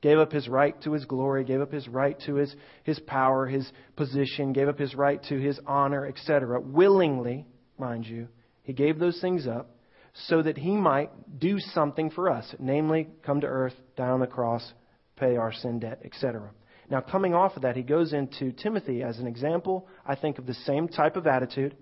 gave 0.00 0.18
up 0.18 0.32
his 0.32 0.48
right 0.48 0.80
to 0.82 0.92
his 0.92 1.04
glory, 1.04 1.44
gave 1.44 1.60
up 1.60 1.72
his 1.72 1.88
right 1.88 2.18
to 2.26 2.36
his, 2.36 2.54
his 2.84 2.98
power, 3.00 3.46
his 3.46 3.70
position, 3.96 4.52
gave 4.52 4.68
up 4.68 4.78
his 4.78 4.94
right 4.94 5.22
to 5.24 5.38
his 5.38 5.58
honor, 5.66 6.06
etc. 6.06 6.60
Willingly, 6.60 7.46
mind 7.78 8.06
you. 8.06 8.28
He 8.62 8.72
gave 8.72 8.98
those 8.98 9.20
things 9.20 9.46
up 9.46 9.76
so 10.12 10.42
that 10.42 10.58
he 10.58 10.72
might 10.72 11.38
do 11.38 11.58
something 11.58 12.10
for 12.10 12.30
us, 12.30 12.54
namely, 12.58 13.08
come 13.24 13.40
to 13.40 13.46
earth, 13.46 13.74
die 13.96 14.08
on 14.08 14.20
the 14.20 14.26
cross, 14.26 14.72
pay 15.16 15.36
our 15.36 15.52
sin 15.52 15.78
debt, 15.78 16.00
etc. 16.04 16.50
Now, 16.90 17.00
coming 17.00 17.34
off 17.34 17.56
of 17.56 17.62
that, 17.62 17.76
he 17.76 17.82
goes 17.82 18.12
into 18.12 18.52
Timothy 18.52 19.02
as 19.02 19.18
an 19.18 19.26
example, 19.26 19.86
I 20.04 20.16
think, 20.16 20.38
of 20.38 20.46
the 20.46 20.54
same 20.54 20.88
type 20.88 21.16
of 21.16 21.26
attitude 21.26 21.76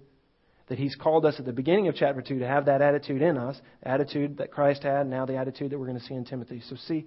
that 0.68 0.78
he's 0.78 0.94
called 0.94 1.24
us 1.24 1.36
at 1.38 1.46
the 1.46 1.52
beginning 1.52 1.88
of 1.88 1.94
chapter 1.94 2.20
2 2.20 2.40
to 2.40 2.46
have 2.46 2.66
that 2.66 2.82
attitude 2.82 3.22
in 3.22 3.38
us, 3.38 3.58
attitude 3.82 4.36
that 4.36 4.52
Christ 4.52 4.82
had, 4.82 5.06
now 5.06 5.24
the 5.24 5.36
attitude 5.36 5.70
that 5.70 5.78
we're 5.78 5.86
going 5.86 5.98
to 5.98 6.04
see 6.04 6.14
in 6.14 6.26
Timothy. 6.26 6.62
So 6.68 6.76
see, 6.76 7.06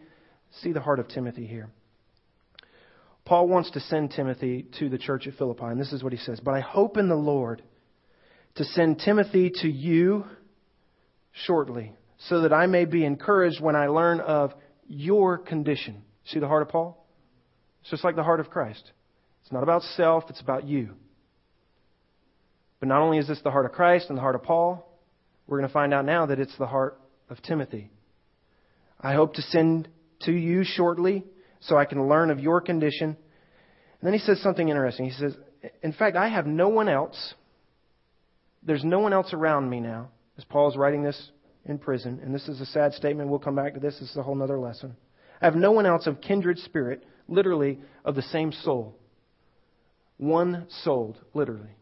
see 0.61 0.71
the 0.71 0.81
heart 0.81 0.99
of 0.99 1.07
Timothy 1.07 1.45
here. 1.45 1.69
Paul 3.23 3.47
wants 3.47 3.69
to 3.71 3.79
send 3.81 4.11
Timothy 4.11 4.65
to 4.79 4.89
the 4.89 4.97
church 4.97 5.27
at 5.27 5.35
Philippi, 5.35 5.65
and 5.65 5.79
this 5.79 5.93
is 5.93 6.03
what 6.03 6.11
he 6.11 6.17
says 6.17 6.39
But 6.39 6.55
I 6.55 6.59
hope 6.59 6.97
in 6.97 7.07
the 7.07 7.15
Lord 7.15 7.61
to 8.55 8.63
send 8.63 8.99
Timothy 8.99 9.51
to 9.61 9.67
you 9.67 10.25
shortly, 11.31 11.93
so 12.29 12.41
that 12.41 12.53
I 12.53 12.67
may 12.67 12.85
be 12.85 13.05
encouraged 13.05 13.61
when 13.61 13.75
I 13.75 13.87
learn 13.87 14.19
of 14.19 14.53
your 14.87 15.37
condition. 15.37 16.03
See 16.25 16.39
the 16.39 16.47
heart 16.47 16.61
of 16.61 16.69
Paul? 16.69 17.05
It's 17.81 17.89
just 17.89 18.03
like 18.03 18.15
the 18.15 18.23
heart 18.23 18.39
of 18.39 18.49
Christ. 18.49 18.91
It's 19.41 19.51
not 19.51 19.63
about 19.63 19.81
self, 19.83 20.25
it's 20.29 20.41
about 20.41 20.67
you. 20.67 20.91
But 22.79 22.89
not 22.89 23.01
only 23.01 23.17
is 23.17 23.27
this 23.27 23.39
the 23.43 23.51
heart 23.51 23.65
of 23.65 23.71
Christ 23.71 24.07
and 24.09 24.17
the 24.17 24.21
heart 24.21 24.35
of 24.35 24.43
Paul, 24.43 24.87
we're 25.47 25.57
going 25.57 25.69
to 25.69 25.73
find 25.73 25.93
out 25.93 26.05
now 26.05 26.27
that 26.27 26.39
it's 26.39 26.55
the 26.57 26.67
heart 26.67 26.99
of 27.29 27.41
Timothy. 27.41 27.91
I 28.99 29.13
hope 29.13 29.33
to 29.35 29.41
send 29.41 29.87
to 30.21 30.31
you 30.31 30.63
shortly 30.63 31.23
so 31.61 31.77
I 31.77 31.85
can 31.85 32.07
learn 32.07 32.31
of 32.31 32.39
your 32.39 32.61
condition. 32.61 33.09
And 33.09 33.17
then 34.07 34.13
he 34.13 34.19
says 34.19 34.41
something 34.41 34.67
interesting. 34.67 35.05
He 35.05 35.11
says, 35.11 35.35
In 35.81 35.93
fact, 35.93 36.15
I 36.15 36.29
have 36.29 36.45
no 36.45 36.69
one 36.69 36.89
else. 36.89 37.33
There's 38.63 38.83
no 38.83 38.99
one 38.99 39.13
else 39.13 39.33
around 39.33 39.69
me 39.69 39.79
now 39.79 40.09
as 40.37 40.43
Paul 40.45 40.69
is 40.69 40.77
writing 40.77 41.03
this 41.03 41.31
in 41.65 41.77
prison, 41.77 42.19
and 42.23 42.33
this 42.33 42.47
is 42.47 42.59
a 42.59 42.65
sad 42.65 42.93
statement. 42.93 43.29
We'll 43.29 43.39
come 43.39 43.55
back 43.55 43.73
to 43.73 43.79
this. 43.79 43.99
This 43.99 44.09
is 44.09 44.17
a 44.17 44.23
whole 44.23 44.41
other 44.41 44.59
lesson. 44.59 44.95
I 45.41 45.45
have 45.45 45.55
no 45.55 45.71
one 45.71 45.85
else 45.85 46.07
of 46.07 46.21
kindred 46.21 46.59
spirit, 46.59 47.03
literally 47.27 47.79
of 48.05 48.15
the 48.15 48.21
same 48.21 48.51
soul. 48.51 48.97
One 50.17 50.67
souled, 50.83 51.17
literally. 51.33 51.75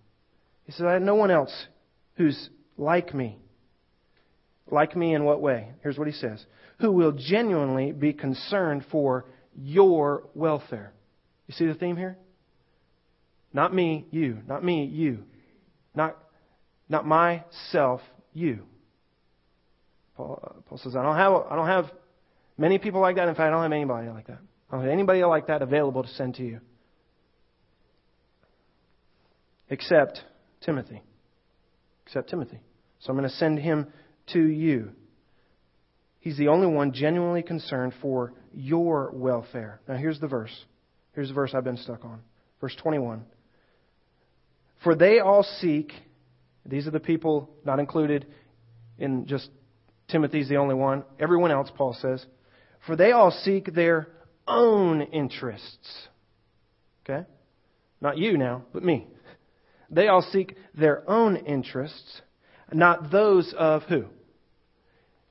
He 0.65 0.71
says, 0.71 0.85
I 0.85 0.93
have 0.93 1.01
no 1.01 1.15
one 1.15 1.31
else 1.31 1.67
who's 2.15 2.49
like 2.77 3.13
me. 3.13 3.37
Like 4.71 4.95
me 4.95 5.13
in 5.13 5.25
what 5.25 5.41
way? 5.41 5.69
Here's 5.81 5.97
what 5.97 6.07
he 6.07 6.13
says 6.13 6.45
Who 6.79 6.91
will 6.91 7.11
genuinely 7.11 7.91
be 7.91 8.13
concerned 8.13 8.85
for 8.91 9.25
your 9.55 10.27
welfare. 10.35 10.93
You 11.47 11.53
see 11.55 11.65
the 11.65 11.73
theme 11.73 11.97
here? 11.97 12.17
Not 13.51 13.73
me, 13.73 14.05
you. 14.11 14.37
Not 14.47 14.63
me, 14.63 14.85
you. 14.85 15.23
Not, 15.95 16.17
not 16.87 17.05
myself, 17.05 18.01
you. 18.33 18.63
Paul, 20.15 20.39
uh, 20.43 20.61
Paul 20.67 20.77
says, 20.79 20.95
I 20.95 21.03
don't 21.03 21.15
have 21.15 21.33
I 21.49 21.55
don't 21.55 21.67
have 21.67 21.91
many 22.57 22.77
people 22.77 23.01
like 23.01 23.15
that. 23.15 23.27
In 23.27 23.35
fact, 23.35 23.47
I 23.47 23.49
don't 23.49 23.63
have 23.63 23.71
anybody 23.71 24.09
like 24.09 24.27
that. 24.27 24.39
I 24.69 24.75
don't 24.75 24.83
have 24.83 24.91
anybody 24.91 25.23
like 25.23 25.47
that 25.47 25.61
available 25.61 26.03
to 26.03 26.09
send 26.09 26.35
to 26.35 26.43
you. 26.43 26.59
Except 29.69 30.21
Timothy. 30.61 31.01
Except 32.05 32.29
Timothy. 32.29 32.59
So 32.99 33.11
I'm 33.11 33.17
going 33.17 33.29
to 33.29 33.35
send 33.35 33.59
him 33.59 33.87
to 34.33 34.41
you. 34.41 34.91
He's 36.19 36.37
the 36.37 36.49
only 36.49 36.67
one 36.67 36.91
genuinely 36.91 37.43
concerned 37.43 37.93
for 38.01 38.33
your 38.53 39.11
welfare. 39.13 39.79
Now 39.87 39.95
here's 39.95 40.19
the 40.19 40.27
verse. 40.27 40.65
Here's 41.13 41.29
the 41.29 41.33
verse 41.33 41.53
I've 41.53 41.63
been 41.63 41.77
stuck 41.77 42.03
on. 42.03 42.21
Verse 42.59 42.75
21. 42.81 43.23
For 44.83 44.95
they 44.95 45.19
all 45.19 45.43
seek 45.43 45.93
these 46.69 46.87
are 46.87 46.91
the 46.91 46.99
people 46.99 47.49
not 47.65 47.79
included 47.79 48.25
in 48.97 49.25
just 49.25 49.49
Timothy's 50.09 50.49
the 50.49 50.57
only 50.57 50.75
one. 50.75 51.03
Everyone 51.19 51.51
else, 51.51 51.71
Paul 51.75 51.93
says. 51.99 52.25
For 52.85 52.95
they 52.95 53.11
all 53.11 53.31
seek 53.31 53.73
their 53.73 54.07
own 54.47 55.01
interests. 55.01 56.07
Okay? 57.03 57.25
Not 58.01 58.17
you 58.17 58.37
now, 58.37 58.63
but 58.73 58.83
me. 58.83 59.07
They 59.89 60.07
all 60.07 60.21
seek 60.21 60.55
their 60.75 61.09
own 61.09 61.35
interests, 61.35 62.21
not 62.71 63.11
those 63.11 63.53
of 63.57 63.83
who? 63.83 64.05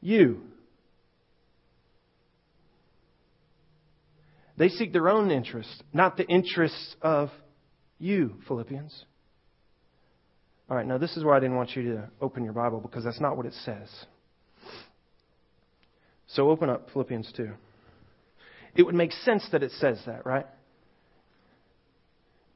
You. 0.00 0.40
They 4.56 4.68
seek 4.68 4.92
their 4.92 5.08
own 5.08 5.30
interests, 5.30 5.80
not 5.92 6.16
the 6.16 6.26
interests 6.26 6.96
of 7.00 7.30
you, 7.98 8.34
Philippians. 8.48 9.04
All 10.70 10.76
right, 10.76 10.86
now 10.86 10.98
this 10.98 11.16
is 11.16 11.24
where 11.24 11.34
I 11.34 11.40
didn't 11.40 11.56
want 11.56 11.74
you 11.74 11.94
to 11.94 12.10
open 12.20 12.44
your 12.44 12.52
Bible 12.52 12.80
because 12.80 13.02
that's 13.02 13.20
not 13.20 13.36
what 13.36 13.46
it 13.46 13.54
says. 13.64 13.88
So 16.26 16.50
open 16.50 16.68
up 16.68 16.90
Philippians 16.92 17.32
2. 17.36 17.50
It 18.74 18.82
would 18.82 18.94
make 18.94 19.12
sense 19.12 19.48
that 19.52 19.62
it 19.62 19.70
says 19.72 19.98
that, 20.06 20.26
right? 20.26 20.46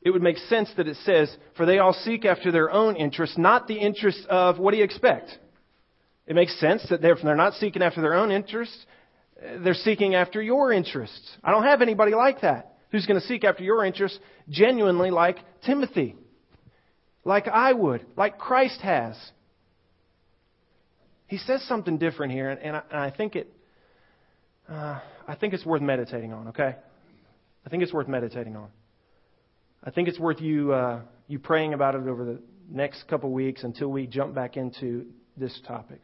It 0.03 0.11
would 0.11 0.22
make 0.22 0.37
sense 0.37 0.70
that 0.77 0.88
it 0.88 0.98
says, 1.05 1.35
For 1.57 1.64
they 1.64 1.79
all 1.79 1.94
seek 1.94 2.27
after 2.27 2.53
their 2.53 2.70
own 2.70 2.96
interests, 2.96 3.38
not 3.38 3.66
the 3.66 3.79
interests 3.79 4.27
of 4.29 4.59
what 4.59 4.72
do 4.72 4.77
you 4.77 4.85
expect? 4.85 5.38
It 6.27 6.35
makes 6.35 6.59
sense 6.61 6.87
that 6.90 7.01
they're, 7.01 7.16
they're 7.22 7.35
not 7.35 7.55
seeking 7.55 7.83
after 7.83 8.03
their 8.03 8.14
own 8.14 8.31
interests, 8.31 8.85
they're 9.64 9.75
seeking 9.75 10.14
after 10.14 10.42
your 10.42 10.70
interests. 10.70 11.31
I 11.42 11.51
don't 11.51 11.64
have 11.64 11.81
anybody 11.81 12.14
like 12.14 12.42
that 12.42 12.75
who's 12.90 13.07
going 13.07 13.20
to 13.20 13.27
seek 13.27 13.42
after 13.42 13.64
your 13.64 13.85
interests 13.87 14.18
genuinely 14.51 15.11
like 15.11 15.38
Timothy 15.64 16.14
like 17.24 17.48
I 17.48 17.72
would, 17.72 18.04
like 18.16 18.38
Christ 18.38 18.80
has. 18.80 19.16
He 21.26 21.38
says 21.38 21.62
something 21.66 21.98
different 21.98 22.32
here, 22.32 22.50
and 22.50 22.76
I, 22.76 22.82
and 22.90 23.00
I 23.00 23.11
think 23.11 23.37
it, 23.37 23.52
uh, 24.68 25.00
I 25.26 25.35
think 25.35 25.54
it's 25.54 25.64
worth 25.64 25.80
meditating 25.82 26.32
on. 26.32 26.48
Okay, 26.48 26.74
I 27.64 27.68
think 27.70 27.82
it's 27.82 27.92
worth 27.92 28.08
meditating 28.08 28.56
on. 28.56 28.68
I 29.82 29.90
think 29.90 30.08
it's 30.08 30.18
worth 30.18 30.40
you 30.40 30.72
uh, 30.72 31.00
you 31.28 31.38
praying 31.38 31.74
about 31.74 31.94
it 31.94 32.06
over 32.06 32.24
the 32.24 32.42
next 32.68 33.08
couple 33.08 33.30
weeks 33.30 33.62
until 33.62 33.88
we 33.88 34.06
jump 34.06 34.35
back 34.35 34.56
into 34.56 35.06
this 35.37 35.58
topic. 35.66 36.02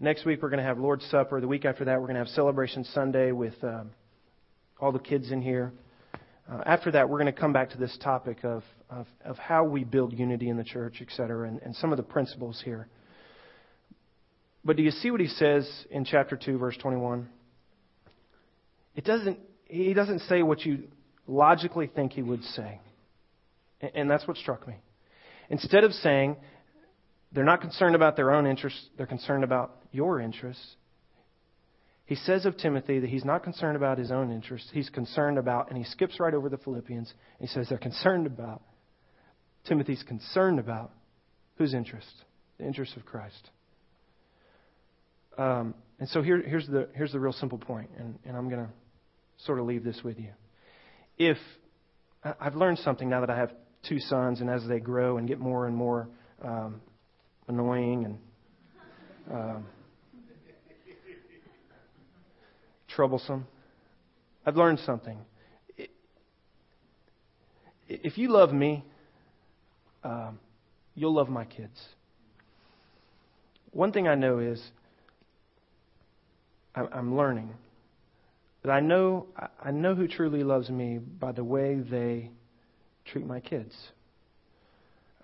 Next 0.00 0.24
week 0.24 0.42
we're 0.42 0.50
going 0.50 0.62
to 0.62 0.66
have 0.66 0.78
Lord's 0.78 1.04
Supper. 1.10 1.40
The 1.40 1.48
week 1.48 1.64
after 1.64 1.84
that 1.86 2.00
we're 2.00 2.06
going 2.06 2.14
to 2.14 2.20
have 2.20 2.28
Celebration 2.28 2.84
Sunday 2.84 3.32
with 3.32 3.54
um, 3.62 3.90
all 4.80 4.92
the 4.92 5.00
kids 5.00 5.32
in 5.32 5.42
here. 5.42 5.72
Uh, 6.50 6.62
after 6.64 6.90
that, 6.92 7.08
we're 7.08 7.18
going 7.18 7.32
to 7.32 7.38
come 7.38 7.52
back 7.52 7.70
to 7.70 7.78
this 7.78 7.96
topic 8.02 8.42
of, 8.42 8.62
of, 8.88 9.06
of 9.24 9.36
how 9.36 9.64
we 9.64 9.84
build 9.84 10.18
unity 10.18 10.48
in 10.48 10.56
the 10.56 10.64
church, 10.64 10.98
et 11.02 11.08
cetera, 11.10 11.46
and, 11.46 11.60
and 11.62 11.76
some 11.76 11.92
of 11.92 11.98
the 11.98 12.02
principles 12.02 12.60
here. 12.64 12.88
But 14.64 14.76
do 14.76 14.82
you 14.82 14.90
see 14.90 15.10
what 15.10 15.20
he 15.20 15.26
says 15.26 15.68
in 15.90 16.04
chapter 16.04 16.36
2, 16.36 16.58
verse 16.58 16.76
21? 16.78 17.28
It 18.96 19.04
doesn't, 19.04 19.38
he 19.66 19.92
doesn't 19.92 20.20
say 20.20 20.42
what 20.42 20.64
you 20.64 20.84
logically 21.26 21.86
think 21.86 22.12
he 22.12 22.22
would 22.22 22.42
say. 22.42 22.80
And, 23.80 23.90
and 23.94 24.10
that's 24.10 24.26
what 24.26 24.38
struck 24.38 24.66
me. 24.66 24.76
Instead 25.50 25.84
of 25.84 25.92
saying, 25.92 26.36
they're 27.32 27.44
not 27.44 27.60
concerned 27.60 27.94
about 27.94 28.16
their 28.16 28.32
own 28.32 28.46
interests, 28.46 28.86
they're 28.96 29.06
concerned 29.06 29.44
about 29.44 29.76
your 29.92 30.18
interests. 30.20 30.76
He 32.08 32.14
says 32.14 32.46
of 32.46 32.56
Timothy 32.56 33.00
that 33.00 33.10
he's 33.10 33.26
not 33.26 33.42
concerned 33.42 33.76
about 33.76 33.98
his 33.98 34.10
own 34.10 34.32
interests. 34.32 34.70
He's 34.72 34.88
concerned 34.88 35.36
about, 35.36 35.68
and 35.68 35.76
he 35.76 35.84
skips 35.84 36.18
right 36.18 36.32
over 36.32 36.48
the 36.48 36.56
Philippians. 36.56 37.12
he 37.38 37.46
says 37.46 37.66
they're 37.68 37.76
concerned 37.76 38.26
about, 38.26 38.62
Timothy's 39.66 40.02
concerned 40.04 40.58
about 40.58 40.90
whose 41.58 41.74
interest? 41.74 42.10
The 42.56 42.64
interests 42.64 42.96
of 42.96 43.04
Christ. 43.04 43.50
Um, 45.36 45.74
and 46.00 46.08
so 46.08 46.22
here, 46.22 46.40
here's, 46.40 46.66
the, 46.66 46.88
here's 46.94 47.12
the 47.12 47.20
real 47.20 47.34
simple 47.34 47.58
point, 47.58 47.90
and, 47.98 48.18
and 48.24 48.38
I'm 48.38 48.48
going 48.48 48.64
to 48.64 48.72
sort 49.44 49.58
of 49.58 49.66
leave 49.66 49.84
this 49.84 50.00
with 50.02 50.18
you. 50.18 50.30
If 51.18 51.36
I've 52.40 52.56
learned 52.56 52.78
something 52.78 53.10
now 53.10 53.20
that 53.20 53.28
I 53.28 53.36
have 53.36 53.52
two 53.86 53.98
sons, 53.98 54.40
and 54.40 54.48
as 54.48 54.66
they 54.66 54.80
grow 54.80 55.18
and 55.18 55.28
get 55.28 55.38
more 55.38 55.66
and 55.66 55.76
more 55.76 56.08
um, 56.42 56.80
annoying 57.48 58.06
and 58.06 58.18
um, 59.30 59.66
troublesome, 62.98 63.46
I've 64.44 64.56
learned 64.56 64.80
something. 64.80 65.18
If 67.88 68.18
you 68.18 68.28
love 68.28 68.52
me, 68.52 68.84
um, 70.02 70.40
you'll 70.96 71.14
love 71.14 71.28
my 71.28 71.44
kids. 71.44 71.80
One 73.70 73.92
thing 73.92 74.08
I 74.08 74.16
know 74.16 74.40
is 74.40 74.60
I'm 76.74 77.16
learning 77.16 77.54
that 78.64 78.72
I 78.72 78.80
know 78.80 79.26
I 79.62 79.70
know 79.70 79.94
who 79.94 80.08
truly 80.08 80.42
loves 80.42 80.68
me 80.68 80.98
by 80.98 81.30
the 81.30 81.44
way 81.44 81.76
they 81.76 82.32
treat 83.04 83.24
my 83.24 83.38
kids. 83.38 83.76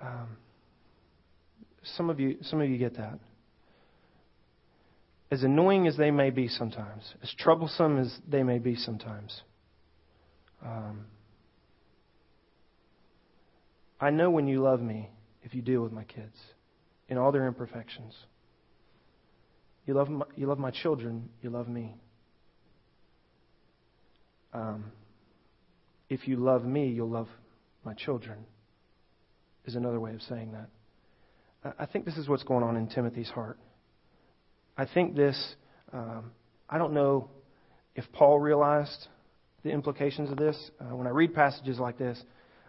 Um, 0.00 0.36
some 1.82 2.08
of 2.08 2.20
you, 2.20 2.36
some 2.42 2.60
of 2.60 2.68
you 2.68 2.78
get 2.78 2.96
that. 2.98 3.18
As 5.34 5.42
annoying 5.42 5.88
as 5.88 5.96
they 5.96 6.12
may 6.12 6.30
be 6.30 6.46
sometimes, 6.46 7.02
as 7.20 7.34
troublesome 7.36 7.98
as 7.98 8.16
they 8.28 8.44
may 8.44 8.58
be 8.58 8.76
sometimes, 8.76 9.42
um, 10.64 11.06
I 14.00 14.10
know 14.10 14.30
when 14.30 14.46
you 14.46 14.62
love 14.62 14.80
me 14.80 15.10
if 15.42 15.52
you 15.52 15.60
deal 15.60 15.82
with 15.82 15.90
my 15.90 16.04
kids 16.04 16.36
in 17.08 17.18
all 17.18 17.32
their 17.32 17.48
imperfections. 17.48 18.14
You 19.86 19.94
love 19.94 20.08
my, 20.08 20.24
you 20.36 20.46
love 20.46 20.60
my 20.60 20.70
children, 20.70 21.28
you 21.42 21.50
love 21.50 21.66
me. 21.66 21.96
Um, 24.52 24.92
if 26.08 26.28
you 26.28 26.36
love 26.36 26.64
me, 26.64 26.90
you'll 26.90 27.10
love 27.10 27.28
my 27.84 27.94
children, 27.94 28.46
is 29.64 29.74
another 29.74 29.98
way 29.98 30.14
of 30.14 30.22
saying 30.22 30.52
that. 30.52 31.74
I 31.76 31.86
think 31.86 32.04
this 32.04 32.18
is 32.18 32.28
what's 32.28 32.44
going 32.44 32.62
on 32.62 32.76
in 32.76 32.86
Timothy's 32.86 33.30
heart. 33.30 33.58
I 34.76 34.86
think 34.86 35.14
this, 35.14 35.54
um, 35.92 36.32
I 36.68 36.78
don't 36.78 36.94
know 36.94 37.28
if 37.94 38.04
Paul 38.12 38.40
realized 38.40 39.08
the 39.62 39.70
implications 39.70 40.30
of 40.30 40.36
this. 40.36 40.56
Uh, 40.80 40.96
when 40.96 41.06
I 41.06 41.10
read 41.10 41.34
passages 41.34 41.78
like 41.78 41.98
this, 41.98 42.20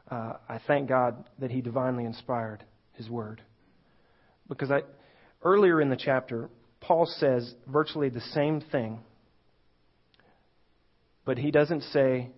uh, 0.10 0.34
I 0.48 0.60
thank 0.68 0.88
God 0.88 1.26
that 1.40 1.52
he 1.52 1.62
divinely 1.62 2.06
inspired 2.06 2.64
his 2.94 3.10
word. 3.10 3.42
Because 4.48 4.72
I, 4.72 4.82
earlier 5.44 5.82
in 5.82 5.90
the 5.90 5.98
chapter, 5.98 6.50
Paul 6.80 7.08
says 7.08 7.54
virtually 7.68 8.10
the 8.10 8.22
same 8.22 8.62
thing, 8.62 9.00
but 11.26 11.40
he 11.40 11.50
doesn't 11.50 11.82
say 11.82 12.30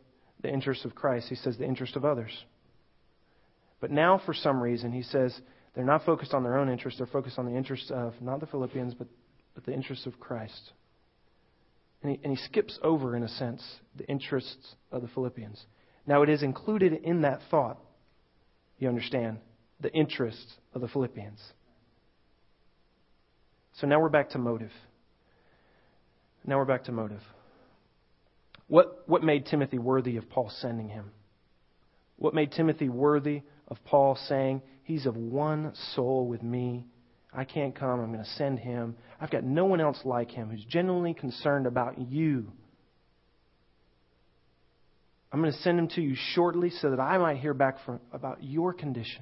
the 0.41 0.49
interest 0.49 0.85
of 0.85 0.95
Christ, 0.95 1.27
he 1.27 1.35
says 1.35 1.57
the 1.57 1.65
interest 1.65 1.97
of 1.97 2.05
others. 2.05 2.31
But 3.81 3.91
now, 3.91 4.21
for 4.25 4.33
some 4.33 4.61
reason, 4.61 4.91
he 4.91 5.03
says 5.03 5.37
they're 5.75 5.83
not 5.83 6.05
focused 6.05 6.33
on 6.33 6.43
their 6.43 6.57
own 6.57 6.69
interests, 6.69 6.99
they're 6.99 7.07
focused 7.07 7.37
on 7.37 7.45
the 7.45 7.55
interests 7.55 7.91
of 7.91 8.13
not 8.21 8.39
the 8.39 8.45
Philippians, 8.47 8.93
but, 8.93 9.07
but 9.57 9.65
the 9.65 9.73
interests 9.73 10.05
of 10.05 10.19
Christ. 10.19 10.71
And 12.03 12.11
he, 12.11 12.19
and 12.23 12.31
he 12.31 12.45
skips 12.45 12.77
over, 12.83 13.15
in 13.15 13.23
a 13.23 13.27
sense, 13.27 13.63
the 13.95 14.05
interests 14.05 14.75
of 14.91 15.01
the 15.01 15.07
Philippians. 15.07 15.59
Now, 16.05 16.21
it 16.21 16.29
is 16.29 16.43
included 16.43 16.93
in 16.93 17.21
that 17.21 17.39
thought, 17.49 17.79
you 18.77 18.87
understand, 18.87 19.39
the 19.81 19.91
interests 19.91 20.53
of 20.75 20.81
the 20.81 20.87
Philippians. 20.87 21.39
So 23.81 23.87
now 23.87 23.99
we're 23.99 24.09
back 24.09 24.29
to 24.31 24.37
motive. 24.37 24.69
Now 26.45 26.59
we're 26.59 26.65
back 26.65 26.83
to 26.83 26.91
motive. 26.91 27.21
What, 28.67 29.05
what 29.07 29.23
made 29.23 29.47
Timothy 29.47 29.79
worthy 29.79 30.17
of 30.17 30.29
Paul 30.29 30.51
sending 30.61 30.89
him? 30.89 31.09
What 32.17 32.35
made 32.35 32.51
Timothy 32.51 32.89
worthy 32.89 33.41
of 33.67 33.83
Paul 33.85 34.19
saying, 34.27 34.61
He's 34.83 35.07
of 35.07 35.17
one 35.17 35.73
soul 35.95 36.27
with 36.27 36.43
me. 36.43 36.85
I 37.37 37.43
can't 37.43 37.75
come. 37.75 37.99
I'm 37.99 38.11
going 38.11 38.23
to 38.23 38.31
send 38.31 38.57
him. 38.57 38.95
I've 39.21 39.29
got 39.29 39.43
no 39.43 39.65
one 39.65 39.79
else 39.79 39.99
like 40.03 40.31
him 40.31 40.49
who's 40.49 40.65
genuinely 40.65 41.13
concerned 41.13 41.67
about 41.67 41.99
you. 42.09 42.51
I'm 45.31 45.39
going 45.39 45.53
to 45.53 45.59
send 45.59 45.77
him 45.77 45.87
to 45.89 46.01
you 46.01 46.15
shortly 46.33 46.71
so 46.71 46.89
that 46.89 46.99
I 46.99 47.19
might 47.19 47.37
hear 47.37 47.53
back 47.53 47.77
from, 47.85 47.99
about 48.11 48.43
your 48.43 48.73
condition. 48.73 49.21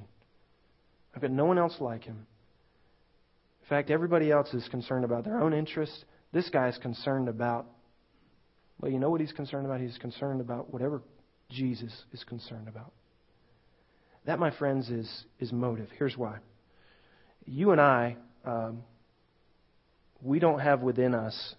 I've 1.14 1.22
got 1.22 1.32
no 1.32 1.44
one 1.44 1.58
else 1.58 1.76
like 1.82 2.06
him. 2.06 2.26
In 3.64 3.68
fact, 3.68 3.90
everybody 3.90 4.32
else 4.32 4.54
is 4.54 4.66
concerned 4.70 5.04
about 5.04 5.26
their 5.26 5.42
own 5.42 5.54
interests. 5.54 6.06
This 6.32 6.48
guy 6.50 6.70
is 6.70 6.78
concerned 6.78 7.28
about, 7.28 7.66
well, 8.80 8.92
you 8.92 9.00
know 9.00 9.10
what 9.10 9.20
he's 9.20 9.34
concerned 9.34 9.66
about? 9.66 9.82
He's 9.82 9.98
concerned 9.98 10.40
about 10.40 10.72
whatever 10.72 11.02
Jesus 11.50 11.92
is 12.14 12.24
concerned 12.24 12.70
about. 12.70 12.94
That, 14.26 14.40
my 14.40 14.52
friends, 14.52 14.90
is, 14.90 15.26
is 15.40 15.52
motive. 15.52 15.90
Here's 15.98 16.16
why. 16.16 16.38
You 17.46 17.72
and 17.72 17.82
I, 17.82 18.18
um, 18.46 18.84
we 20.22 20.40
don't 20.40 20.60
have 20.60 20.82
within 20.82 21.14
us, 21.14 21.56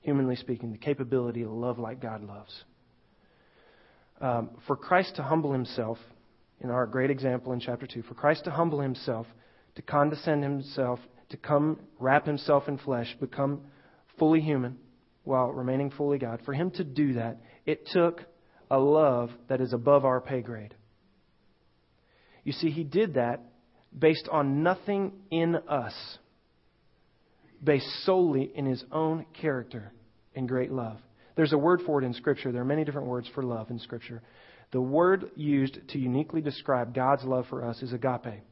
humanly 0.00 0.36
speaking, 0.36 0.72
the 0.72 0.78
capability 0.78 1.42
to 1.42 1.50
love 1.50 1.78
like 1.78 2.00
God 2.00 2.22
loves. 2.22 2.64
Um, 4.20 4.50
for 4.66 4.76
Christ 4.76 5.16
to 5.16 5.22
humble 5.22 5.52
himself, 5.52 5.98
in 6.60 6.70
our 6.70 6.86
great 6.86 7.10
example 7.10 7.52
in 7.52 7.60
chapter 7.60 7.86
2, 7.86 8.02
for 8.02 8.14
Christ 8.14 8.44
to 8.44 8.50
humble 8.50 8.80
himself, 8.80 9.26
to 9.74 9.82
condescend 9.82 10.42
himself 10.42 11.00
to 11.32 11.36
come 11.38 11.80
wrap 11.98 12.26
himself 12.26 12.68
in 12.68 12.78
flesh, 12.78 13.16
become 13.18 13.62
fully 14.18 14.40
human 14.40 14.76
while 15.24 15.50
remaining 15.50 15.90
fully 15.90 16.18
God, 16.18 16.40
for 16.44 16.52
him 16.52 16.70
to 16.72 16.84
do 16.84 17.14
that, 17.14 17.40
it 17.64 17.86
took 17.86 18.22
a 18.70 18.78
love 18.78 19.30
that 19.48 19.60
is 19.60 19.72
above 19.72 20.04
our 20.04 20.20
pay 20.20 20.42
grade. 20.42 20.74
You 22.44 22.52
see, 22.52 22.70
he 22.70 22.84
did 22.84 23.14
that 23.14 23.40
based 23.96 24.28
on 24.30 24.62
nothing 24.62 25.12
in 25.30 25.56
us, 25.68 25.94
based 27.62 27.88
solely 28.04 28.50
in 28.54 28.66
his 28.66 28.84
own 28.90 29.26
character 29.40 29.92
and 30.34 30.48
great 30.48 30.72
love. 30.72 30.98
There's 31.36 31.52
a 31.52 31.58
word 31.58 31.80
for 31.86 32.02
it 32.02 32.04
in 32.04 32.14
Scripture. 32.14 32.52
There 32.52 32.62
are 32.62 32.66
many 32.66 32.84
different 32.84 33.08
words 33.08 33.28
for 33.34 33.42
love 33.42 33.70
in 33.70 33.78
Scripture. 33.78 34.22
The 34.72 34.80
word 34.80 35.30
used 35.36 35.78
to 35.90 35.98
uniquely 35.98 36.40
describe 36.40 36.94
God's 36.94 37.24
love 37.24 37.46
for 37.48 37.64
us 37.64 37.82
is 37.82 37.92
agape. 37.92 38.42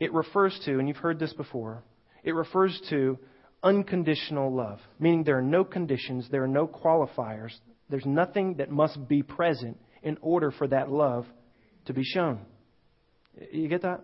It 0.00 0.12
refers 0.12 0.58
to, 0.64 0.78
and 0.78 0.88
you've 0.88 0.96
heard 0.96 1.18
this 1.18 1.32
before, 1.34 1.82
it 2.24 2.32
refers 2.32 2.80
to 2.90 3.18
unconditional 3.62 4.52
love, 4.52 4.80
meaning 4.98 5.22
there 5.22 5.38
are 5.38 5.42
no 5.42 5.64
conditions, 5.64 6.26
there 6.30 6.42
are 6.42 6.48
no 6.48 6.66
qualifiers, 6.66 7.52
there's 7.88 8.06
nothing 8.06 8.54
that 8.56 8.70
must 8.70 9.06
be 9.08 9.22
present 9.22 9.78
in 10.02 10.18
order 10.20 10.50
for 10.50 10.66
that 10.66 10.90
love 10.90 11.26
to 11.84 11.92
be 11.92 12.02
shown. 12.02 12.40
You 13.52 13.68
get 13.68 13.82
that? 13.82 14.00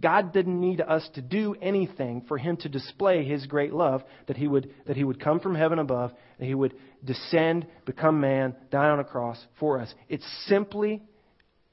God 0.00 0.32
didn't 0.32 0.60
need 0.60 0.80
us 0.80 1.08
to 1.14 1.22
do 1.22 1.54
anything 1.60 2.24
for 2.26 2.38
him 2.38 2.56
to 2.58 2.68
display 2.68 3.24
his 3.24 3.46
great 3.46 3.72
love, 3.72 4.02
that 4.26 4.36
he 4.36 4.48
would, 4.48 4.74
that 4.86 4.96
he 4.96 5.04
would 5.04 5.20
come 5.20 5.38
from 5.38 5.54
heaven 5.54 5.78
above, 5.78 6.12
that 6.38 6.46
he 6.46 6.54
would 6.54 6.74
descend, 7.04 7.66
become 7.84 8.20
man, 8.20 8.56
die 8.70 8.88
on 8.88 9.00
a 9.00 9.04
cross 9.04 9.38
for 9.60 9.80
us. 9.80 9.94
It's 10.08 10.26
simply 10.46 11.02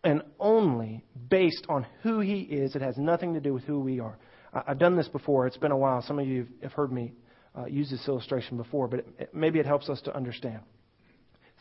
and 0.04 0.22
only 0.40 1.04
based 1.30 1.66
on 1.70 1.86
who 2.04 2.20
he 2.20 2.42
is. 2.42 2.76
It 2.76 2.82
has 2.82 2.98
nothing 2.98 3.34
to 3.34 3.40
do 3.40 3.54
with 3.54 3.64
who 3.64 3.80
we 3.80 4.00
are. 4.00 4.18
I've 4.54 4.80
done 4.80 4.96
this 4.96 5.08
before. 5.08 5.48
It's 5.48 5.58
been 5.58 5.72
a 5.72 5.78
while. 5.78 6.02
Some 6.02 6.20
of 6.20 6.28
you 6.28 6.48
have 6.64 6.74
heard 6.74 6.92
me 6.92 7.14
uh, 7.58 7.66
use 7.66 7.90
this 7.90 8.08
illustration 8.08 8.58
before, 8.58 8.88
but 8.88 9.00
it, 9.00 9.08
it, 9.20 9.36
maybe 9.36 9.60
it 9.60 9.66
helps 9.66 9.90
us 9.90 10.02
to 10.02 10.16
understand. 10.16 10.60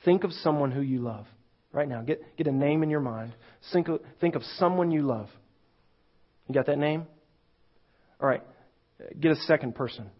Think 0.04 0.24
of 0.24 0.32
someone 0.32 0.70
who 0.70 0.80
you 0.80 1.00
love 1.00 1.26
right 1.72 1.88
now. 1.88 2.02
Get, 2.02 2.36
get 2.36 2.46
a 2.46 2.52
name 2.52 2.82
in 2.82 2.90
your 2.90 3.00
mind. 3.00 3.34
Think 3.72 3.88
of, 3.88 4.00
think 4.20 4.34
of 4.34 4.42
someone 4.56 4.90
you 4.90 5.02
love. 5.02 5.28
You 6.48 6.54
got 6.54 6.66
that 6.66 6.78
name? 6.78 7.06
All 8.20 8.28
right. 8.28 8.42
Get 9.20 9.32
a 9.32 9.36
second 9.36 9.74
person. 9.74 10.10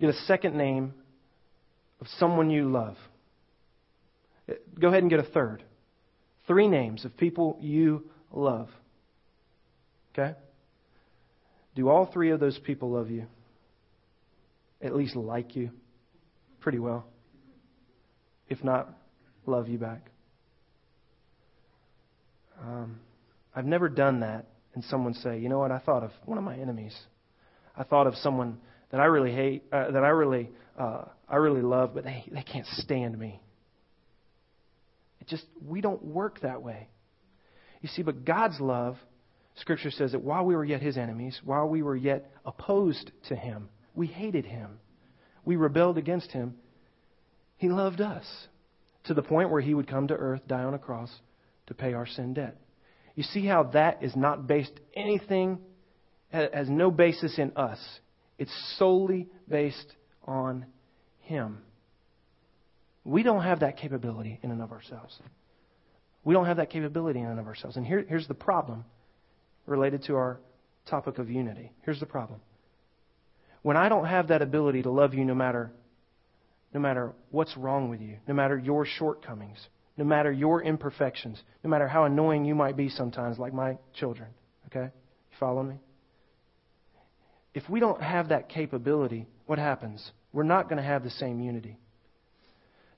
Get 0.00 0.10
a 0.10 0.18
second 0.26 0.56
name 0.56 0.94
of 2.00 2.06
someone 2.18 2.50
you 2.50 2.70
love. 2.70 2.96
Go 4.80 4.88
ahead 4.88 5.02
and 5.02 5.10
get 5.10 5.18
a 5.18 5.24
third. 5.24 5.62
Three 6.46 6.68
names 6.68 7.04
of 7.04 7.16
people 7.16 7.58
you 7.60 8.04
love. 8.32 8.68
Okay? 10.12 10.34
Do 11.74 11.88
all 11.88 12.06
three 12.06 12.30
of 12.30 12.40
those 12.40 12.58
people 12.58 12.90
love 12.92 13.10
you? 13.10 13.26
At 14.80 14.94
least 14.94 15.16
like 15.16 15.56
you? 15.56 15.70
Pretty 16.60 16.78
well. 16.78 17.04
If 18.48 18.64
not, 18.64 18.88
love 19.44 19.68
you 19.68 19.78
back. 19.78 20.10
Um, 22.60 23.00
I've 23.54 23.66
never 23.66 23.88
done 23.88 24.20
that 24.20 24.46
and 24.78 24.84
someone 24.84 25.12
say, 25.14 25.40
you 25.40 25.48
know 25.48 25.58
what, 25.58 25.72
I 25.72 25.80
thought 25.80 26.04
of 26.04 26.12
one 26.24 26.38
of 26.38 26.44
my 26.44 26.56
enemies. 26.56 26.96
I 27.76 27.82
thought 27.82 28.06
of 28.06 28.14
someone 28.14 28.58
that 28.92 29.00
I 29.00 29.06
really 29.06 29.32
hate, 29.32 29.64
uh, 29.72 29.90
that 29.90 30.04
I 30.04 30.10
really, 30.10 30.50
uh, 30.78 31.02
I 31.28 31.34
really 31.36 31.62
love, 31.62 31.94
but 31.94 32.04
they, 32.04 32.22
they 32.30 32.42
can't 32.44 32.66
stand 32.66 33.18
me. 33.18 33.40
It 35.20 35.26
just, 35.26 35.44
we 35.66 35.80
don't 35.80 36.04
work 36.04 36.42
that 36.42 36.62
way. 36.62 36.86
You 37.82 37.88
see, 37.88 38.02
but 38.02 38.24
God's 38.24 38.60
love 38.60 38.98
Scripture 39.56 39.90
says 39.90 40.12
that 40.12 40.22
while 40.22 40.44
we 40.44 40.54
were 40.54 40.64
yet 40.64 40.80
his 40.80 40.96
enemies, 40.96 41.40
while 41.44 41.68
we 41.68 41.82
were 41.82 41.96
yet 41.96 42.30
opposed 42.46 43.10
to 43.28 43.34
him, 43.34 43.68
we 43.96 44.06
hated 44.06 44.44
him, 44.44 44.78
we 45.44 45.56
rebelled 45.56 45.98
against 45.98 46.30
him, 46.30 46.54
he 47.56 47.68
loved 47.68 48.00
us 48.00 48.24
to 49.06 49.14
the 49.14 49.22
point 49.22 49.50
where 49.50 49.60
he 49.60 49.74
would 49.74 49.88
come 49.88 50.06
to 50.06 50.14
earth, 50.14 50.42
die 50.46 50.62
on 50.62 50.74
a 50.74 50.78
cross 50.78 51.10
to 51.66 51.74
pay 51.74 51.94
our 51.94 52.06
sin 52.06 52.34
debt. 52.34 52.56
You 53.18 53.24
see 53.24 53.44
how 53.44 53.64
that 53.72 54.04
is 54.04 54.14
not 54.14 54.46
based 54.46 54.70
anything, 54.94 55.58
has 56.30 56.68
no 56.68 56.92
basis 56.92 57.36
in 57.36 57.50
us. 57.56 57.80
It's 58.38 58.76
solely 58.78 59.26
based 59.48 59.92
on 60.24 60.66
him. 61.22 61.58
We 63.02 63.24
don't 63.24 63.42
have 63.42 63.58
that 63.58 63.76
capability 63.76 64.38
in 64.40 64.52
and 64.52 64.62
of 64.62 64.70
ourselves. 64.70 65.18
We 66.22 66.32
don't 66.32 66.46
have 66.46 66.58
that 66.58 66.70
capability 66.70 67.18
in 67.18 67.26
and 67.26 67.40
of 67.40 67.48
ourselves. 67.48 67.76
And 67.76 67.84
here, 67.84 68.06
here's 68.08 68.28
the 68.28 68.34
problem 68.34 68.84
related 69.66 70.04
to 70.04 70.14
our 70.14 70.38
topic 70.88 71.18
of 71.18 71.28
unity. 71.28 71.72
Here's 71.82 71.98
the 71.98 72.06
problem. 72.06 72.38
When 73.62 73.76
I 73.76 73.88
don't 73.88 74.06
have 74.06 74.28
that 74.28 74.42
ability 74.42 74.82
to 74.82 74.92
love 74.92 75.12
you 75.12 75.24
no 75.24 75.34
matter 75.34 75.72
no 76.72 76.78
matter 76.78 77.14
what's 77.32 77.56
wrong 77.56 77.90
with 77.90 78.00
you, 78.00 78.18
no 78.28 78.34
matter 78.34 78.56
your 78.56 78.86
shortcomings, 78.86 79.58
no 79.98 80.04
matter 80.04 80.32
your 80.32 80.62
imperfections, 80.62 81.42
no 81.64 81.68
matter 81.68 81.88
how 81.88 82.04
annoying 82.04 82.44
you 82.44 82.54
might 82.54 82.76
be 82.76 82.88
sometimes, 82.88 83.38
like 83.38 83.52
my 83.52 83.76
children. 83.94 84.28
Okay? 84.66 84.84
You 84.84 85.36
follow 85.38 85.62
me? 85.62 85.74
If 87.52 87.68
we 87.68 87.80
don't 87.80 88.00
have 88.00 88.28
that 88.28 88.48
capability, 88.48 89.26
what 89.46 89.58
happens? 89.58 90.12
We're 90.32 90.44
not 90.44 90.68
going 90.68 90.76
to 90.76 90.84
have 90.84 91.02
the 91.02 91.10
same 91.10 91.40
unity. 91.40 91.76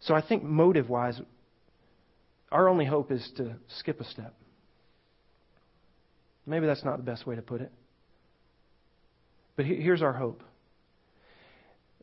So 0.00 0.14
I 0.14 0.20
think 0.20 0.42
motive 0.42 0.90
wise, 0.90 1.18
our 2.52 2.68
only 2.68 2.84
hope 2.84 3.10
is 3.10 3.26
to 3.38 3.56
skip 3.78 4.00
a 4.00 4.04
step. 4.04 4.34
Maybe 6.44 6.66
that's 6.66 6.84
not 6.84 6.98
the 6.98 7.02
best 7.02 7.26
way 7.26 7.36
to 7.36 7.42
put 7.42 7.62
it. 7.62 7.72
But 9.56 9.64
here's 9.64 10.02
our 10.02 10.12
hope 10.12 10.42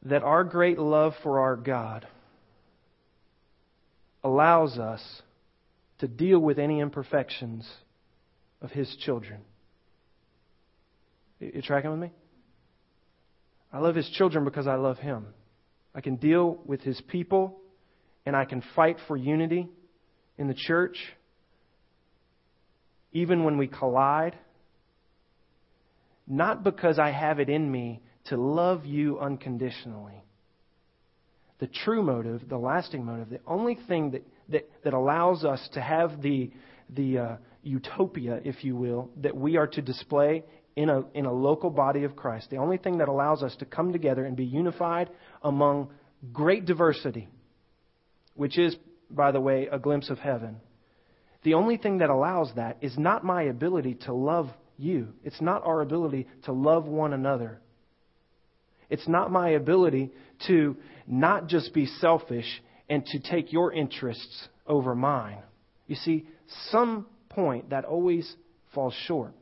that 0.04 0.24
our 0.24 0.44
great 0.44 0.80
love 0.80 1.14
for 1.22 1.40
our 1.40 1.56
God 1.56 2.08
allows 4.24 4.78
us 4.78 5.02
to 6.00 6.08
deal 6.08 6.40
with 6.40 6.60
any 6.60 6.80
imperfections 6.80 7.68
of 8.62 8.72
His 8.72 8.96
children. 8.98 9.42
You 11.40 11.62
tracking 11.62 11.92
with 11.92 12.00
me? 12.00 12.12
I 13.72 13.80
love 13.80 13.96
His 13.96 14.10
children 14.10 14.44
because 14.44 14.68
I 14.68 14.76
love 14.76 14.98
Him. 14.98 15.28
I 15.94 16.02
can 16.02 16.16
deal 16.16 16.60
with 16.66 16.82
His 16.82 17.00
people 17.08 17.60
and 18.26 18.36
I 18.36 18.46
can 18.46 18.64
fight 18.76 18.98
for 19.08 19.16
unity 19.16 19.68
in 20.38 20.48
the 20.48 20.54
church 20.54 20.98
even 23.12 23.44
when 23.44 23.58
we 23.58 23.68
collide. 23.68 24.38
Not 26.28 26.64
because 26.64 27.00
I 27.00 27.12
have 27.12 27.40
it 27.40 27.50
in 27.50 27.72
me 27.72 28.02
to 28.26 28.38
love 28.38 28.86
you 28.86 29.20
unconditionally. 29.20 30.24
The 31.60 31.68
true 31.68 32.04
motive, 32.04 32.48
the 32.48 32.58
lasting 32.58 33.04
motive, 33.04 33.30
the 33.30 33.40
only 33.48 33.78
thing 33.88 34.12
that, 34.12 34.28
that, 34.50 34.70
that 34.84 34.94
allows 34.94 35.44
us 35.44 35.68
to 35.74 35.82
have 35.82 36.22
the, 36.22 36.52
the 36.90 37.18
uh, 37.18 37.38
utopia, 37.64 38.40
if 38.44 38.64
you 38.64 38.76
will, 38.76 39.10
that 39.18 39.36
we 39.36 39.58
are 39.58 39.68
to 39.68 39.82
display 39.82 40.44
in 40.76 40.90
a, 40.90 41.02
in 41.16 41.26
a 41.26 41.34
local 41.34 41.72
body 41.72 42.04
of 42.04 42.16
Christ, 42.16 42.52
the 42.52 42.58
only 42.58 42.78
thing 42.78 43.00
that 43.00 43.08
allows 43.08 43.42
us 43.42 43.56
to 43.58 43.66
come 43.66 43.92
together 43.92 44.24
and 44.24 44.38
be 44.38 44.46
unified 44.46 45.10
among 45.42 45.90
great 46.32 46.66
diversity, 46.66 47.28
which 48.36 48.60
is, 48.60 48.76
by 49.10 49.32
the 49.32 49.42
way, 49.42 49.68
a 49.72 49.80
glimpse 49.80 50.12
of 50.12 50.20
heaven. 50.20 50.58
The 51.44 51.56
only 51.56 51.78
thing 51.78 52.00
that 52.00 52.12
allows 52.12 52.52
that 52.56 52.78
is 52.82 52.96
not 52.98 53.24
my 53.24 53.44
ability 53.44 53.96
to 54.06 54.14
love 54.14 54.50
you. 54.78 55.14
It's 55.24 55.42
not 55.42 55.66
our 55.66 55.82
ability 55.82 56.28
to 56.44 56.52
love 56.52 56.86
one 56.86 57.14
another. 57.14 57.60
It's 58.90 59.08
not 59.08 59.32
my 59.32 59.50
ability 59.50 60.12
to 60.48 60.78
not 61.06 61.48
just 61.48 61.74
be 61.74 61.86
selfish 61.86 62.62
and 62.90 63.06
to 63.08 63.20
take 63.20 63.52
your 63.52 63.74
interests 63.74 64.48
over 64.66 64.96
mine. 64.96 65.40
You 65.88 65.96
see, 65.96 66.28
some 66.70 67.06
point 67.30 67.70
that 67.70 67.86
always 67.86 68.36
falls 68.74 68.94
short. 69.06 69.34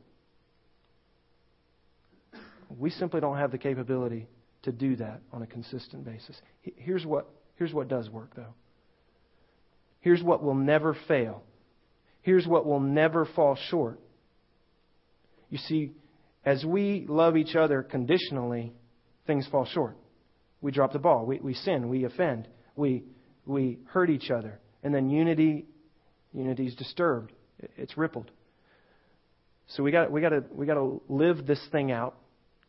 We 2.78 2.90
simply 2.90 3.20
don't 3.20 3.38
have 3.38 3.52
the 3.52 3.58
capability 3.58 4.28
to 4.62 4.72
do 4.72 4.96
that 4.96 5.20
on 5.32 5.42
a 5.42 5.46
consistent 5.46 6.04
basis. 6.04 6.36
Here's 6.62 7.06
what, 7.06 7.28
here's 7.56 7.72
what 7.72 7.88
does 7.88 8.10
work, 8.10 8.34
though. 8.34 8.54
Here's 10.00 10.22
what 10.22 10.42
will 10.42 10.54
never 10.54 10.96
fail. 11.06 11.42
Here's 12.22 12.46
what 12.46 12.66
will 12.66 12.80
never 12.80 13.24
fall 13.24 13.56
short. 13.70 14.00
You 15.48 15.58
see, 15.58 15.92
as 16.44 16.64
we 16.64 17.06
love 17.08 17.36
each 17.36 17.54
other 17.54 17.82
conditionally, 17.82 18.72
things 19.26 19.46
fall 19.50 19.66
short. 19.66 19.96
We 20.60 20.72
drop 20.72 20.92
the 20.92 20.98
ball. 20.98 21.26
We, 21.26 21.38
we 21.40 21.54
sin. 21.54 21.88
We 21.88 22.04
offend. 22.04 22.48
We, 22.74 23.04
we 23.44 23.78
hurt 23.86 24.10
each 24.10 24.30
other. 24.30 24.58
And 24.82 24.94
then 24.94 25.10
unity, 25.10 25.66
unity 26.32 26.66
is 26.66 26.74
disturbed. 26.74 27.32
It's 27.76 27.96
rippled. 27.96 28.30
So 29.68 29.82
we 29.82 29.90
got 29.90 30.12
we 30.12 30.20
got 30.20 30.28
to 30.28 30.44
we 30.52 30.66
got 30.66 30.74
to 30.74 31.02
live 31.08 31.46
this 31.46 31.60
thing 31.72 31.90
out, 31.90 32.16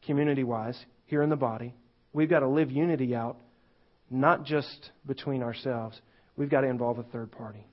community 0.06 0.44
wise, 0.44 0.78
here 1.06 1.22
in 1.22 1.30
the 1.30 1.36
body. 1.36 1.76
We've 2.14 2.30
got 2.30 2.40
to 2.40 2.48
live 2.48 2.72
unity 2.72 3.14
out, 3.14 3.38
not 4.10 4.46
just 4.46 4.92
between 5.06 5.44
ourselves. 5.44 6.00
We've 6.36 6.50
got 6.50 6.62
to 6.62 6.68
involve 6.68 6.98
a 6.98 7.04
third 7.04 7.32
party. 7.32 7.66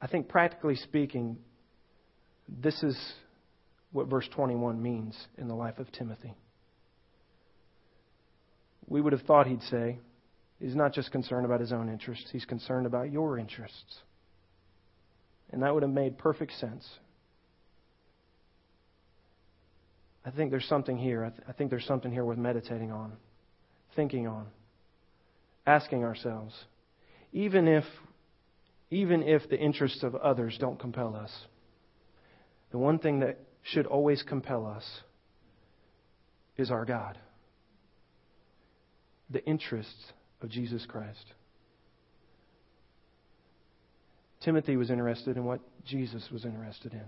I 0.00 0.06
think 0.06 0.28
practically 0.28 0.76
speaking, 0.76 1.38
this 2.48 2.80
is 2.82 2.96
what 3.94 4.08
verse 4.08 4.28
21 4.34 4.82
means 4.82 5.16
in 5.38 5.46
the 5.46 5.54
life 5.54 5.78
of 5.78 5.90
Timothy. 5.92 6.34
We 8.88 9.00
would 9.00 9.12
have 9.12 9.22
thought 9.22 9.46
he'd 9.46 9.62
say, 9.62 9.98
he's 10.58 10.74
not 10.74 10.92
just 10.92 11.12
concerned 11.12 11.46
about 11.46 11.60
his 11.60 11.72
own 11.72 11.88
interests, 11.88 12.28
he's 12.32 12.44
concerned 12.44 12.86
about 12.86 13.12
your 13.12 13.38
interests. 13.38 14.00
And 15.52 15.62
that 15.62 15.72
would 15.72 15.84
have 15.84 15.92
made 15.92 16.18
perfect 16.18 16.58
sense. 16.58 16.84
I 20.26 20.32
think 20.32 20.50
there's 20.50 20.66
something 20.66 20.98
here. 20.98 21.24
I, 21.24 21.28
th- 21.28 21.42
I 21.48 21.52
think 21.52 21.70
there's 21.70 21.86
something 21.86 22.10
here 22.10 22.24
worth 22.24 22.36
meditating 22.36 22.90
on, 22.90 23.12
thinking 23.94 24.26
on, 24.26 24.46
asking 25.68 26.02
ourselves. 26.02 26.52
Even 27.32 27.68
if, 27.68 27.84
even 28.90 29.22
if 29.22 29.48
the 29.48 29.56
interests 29.56 30.02
of 30.02 30.16
others 30.16 30.56
don't 30.58 30.80
compel 30.80 31.14
us, 31.14 31.30
the 32.72 32.78
one 32.78 32.98
thing 32.98 33.20
that 33.20 33.38
should 33.64 33.86
always 33.86 34.22
compel 34.22 34.66
us 34.66 34.84
is 36.56 36.70
our 36.70 36.84
God, 36.84 37.18
the 39.30 39.44
interests 39.44 40.12
of 40.42 40.50
Jesus 40.50 40.86
Christ. 40.86 41.32
Timothy 44.42 44.76
was 44.76 44.90
interested 44.90 45.38
in 45.38 45.46
what 45.46 45.60
Jesus 45.86 46.28
was 46.30 46.44
interested 46.44 46.92
in. 46.92 47.06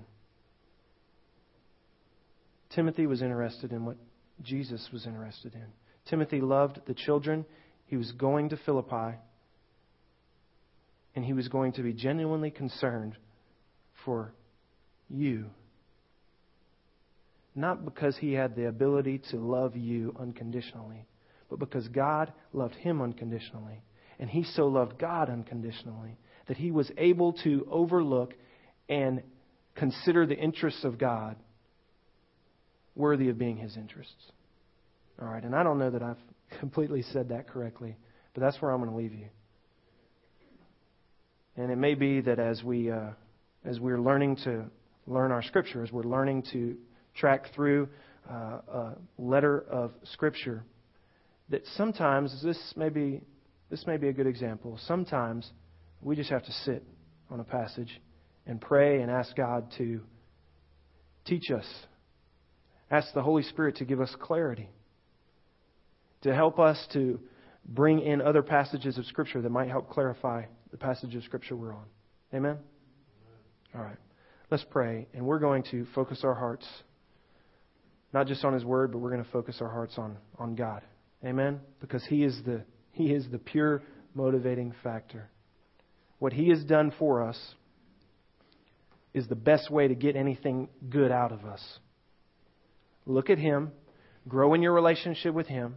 Timothy 2.75 3.07
was 3.07 3.21
interested 3.21 3.71
in 3.73 3.85
what 3.85 3.99
Jesus 4.43 4.89
was 4.93 5.07
interested 5.07 5.55
in. 5.55 5.67
Timothy 6.09 6.41
loved 6.41 6.81
the 6.87 6.95
children. 6.95 7.45
He 7.85 7.97
was 7.97 8.13
going 8.13 8.49
to 8.49 8.57
Philippi, 8.57 9.19
and 11.15 11.25
he 11.25 11.35
was 11.35 11.49
going 11.49 11.73
to 11.73 11.83
be 11.83 11.93
genuinely 11.93 12.51
concerned 12.51 13.17
for 14.05 14.33
you 15.11 15.51
not 17.57 17.85
because 17.85 18.17
he 18.19 18.35
had 18.35 18.55
the 18.55 18.69
ability 18.69 19.23
to 19.31 19.37
love 19.37 19.77
you 19.77 20.15
unconditionally, 20.21 21.07
but 21.49 21.59
because 21.59 21.89
God 21.89 22.33
loved 22.53 22.75
him 22.75 23.01
unconditionally. 23.01 23.83
And 24.19 24.31
he 24.31 24.45
so 24.45 24.67
loved 24.67 24.99
God 24.99 25.29
unconditionally 25.31 26.19
that 26.49 26.57
he 26.57 26.71
was 26.71 26.91
able 26.97 27.33
to 27.45 27.67
overlook 27.71 28.35
and 28.89 29.23
consider 29.75 30.27
the 30.27 30.37
interests 30.37 30.85
of 30.85 30.99
God 30.99 31.37
worthy 32.95 33.29
of 33.29 33.39
being 33.39 33.57
his 33.57 33.77
interests. 33.77 34.15
All 35.21 35.29
right, 35.29 35.43
and 35.43 35.55
I 35.55 35.63
don't 35.63 35.79
know 35.79 35.91
that 35.91 36.03
I've 36.03 36.19
completely 36.61 37.03
said 37.03 37.31
that 37.31 37.49
correctly, 37.49 37.97
but 38.35 38.43
that's 38.43 38.61
where 38.61 38.71
I'm 38.71 38.81
going 38.81 38.91
to 38.91 38.97
leave 38.97 39.15
you. 39.15 39.29
And 41.57 41.71
it 41.71 41.77
may 41.77 41.95
be 41.95 42.21
that 42.21 42.39
as 42.39 42.63
we 42.63 42.91
uh, 42.91 43.11
as 43.65 43.81
we're 43.81 44.01
learning 44.01 44.37
to 44.45 44.67
learn 45.07 45.33
our 45.33 45.43
scripture, 45.43 45.83
as 45.83 45.91
we're 45.91 46.03
learning 46.03 46.45
to 46.53 46.77
track 47.17 47.55
through 47.55 47.89
uh, 48.31 48.35
a 48.35 48.93
letter 49.19 49.65
of 49.71 49.93
Scripture, 50.13 50.65
that 51.49 51.63
sometimes 51.77 52.43
this 52.43 52.59
may 52.77 52.89
be 52.89 53.21
this 53.71 53.85
may 53.87 53.97
be 53.97 54.09
a 54.09 54.13
good 54.13 54.27
example. 54.27 54.79
Sometimes 54.87 55.51
we 56.01 56.15
just 56.15 56.31
have 56.31 56.45
to 56.45 56.53
sit 56.53 56.85
on 57.31 57.41
a 57.41 57.45
passage 57.45 58.01
and 58.47 58.61
pray 58.61 59.01
and 59.01 59.11
ask 59.11 59.35
God 59.35 59.73
to 59.79 60.01
teach 61.25 61.51
us. 61.51 61.67
Ask 62.91 63.13
the 63.15 63.23
Holy 63.23 63.43
Spirit 63.43 63.77
to 63.77 63.85
give 63.85 64.01
us 64.01 64.15
clarity, 64.21 64.69
to 66.23 66.33
help 66.33 66.61
us 66.61 66.79
to 66.93 67.19
bring 67.65 68.01
in 68.01 68.21
other 68.21 68.43
passages 68.43 68.97
of 68.99 69.07
Scripture 69.07 69.43
that 69.43 69.51
might 69.51 69.69
help 69.69 69.91
clarify 69.91 70.45
the 70.71 70.77
passage 70.77 71.17
of 71.17 71.25
Scripture 71.25 71.57
we're 71.57 71.75
on. 71.75 71.87
Amen? 72.33 72.59
All 73.75 73.83
right. 73.83 73.97
Let's 74.49 74.65
pray, 74.71 75.09
and 75.13 75.27
we're 75.27 75.41
going 75.41 75.65
to 75.73 75.87
focus 75.93 76.21
our 76.23 76.35
hearts 76.35 76.65
not 78.17 78.27
just 78.27 78.47
on 78.47 78.55
His 78.55 78.65
Word, 78.65 78.93
but 78.93 78.99
we're 78.99 79.11
going 79.11 79.23
to 79.23 79.31
focus 79.31 79.59
our 79.61 79.69
hearts 79.69 79.99
on, 79.99 80.17
on 80.39 80.55
God. 80.55 80.81
Amen? 81.23 81.61
Because 81.83 82.03
He 82.07 82.25
is 82.25 82.41
the 82.47 82.63
He 82.93 83.13
is 83.13 83.27
the 83.31 83.37
pure 83.37 83.83
motivating 84.15 84.73
factor. 84.83 85.29
What 86.19 86.33
He 86.33 86.49
has 86.49 86.65
done 86.65 86.95
for 86.99 87.23
us 87.23 87.39
is 89.13 89.29
the 89.29 89.35
best 89.35 89.71
way 89.71 89.89
to 89.89 89.95
get 89.95 90.17
anything 90.17 90.71
good 90.89 91.13
out 91.13 91.31
of 91.31 91.45
us. 91.45 91.63
Look 93.05 93.29
at 93.29 93.37
Him, 93.37 93.71
grow 94.27 94.55
in 94.55 94.63
your 94.63 94.73
relationship 94.73 95.35
with 95.35 95.49
Him, 95.49 95.75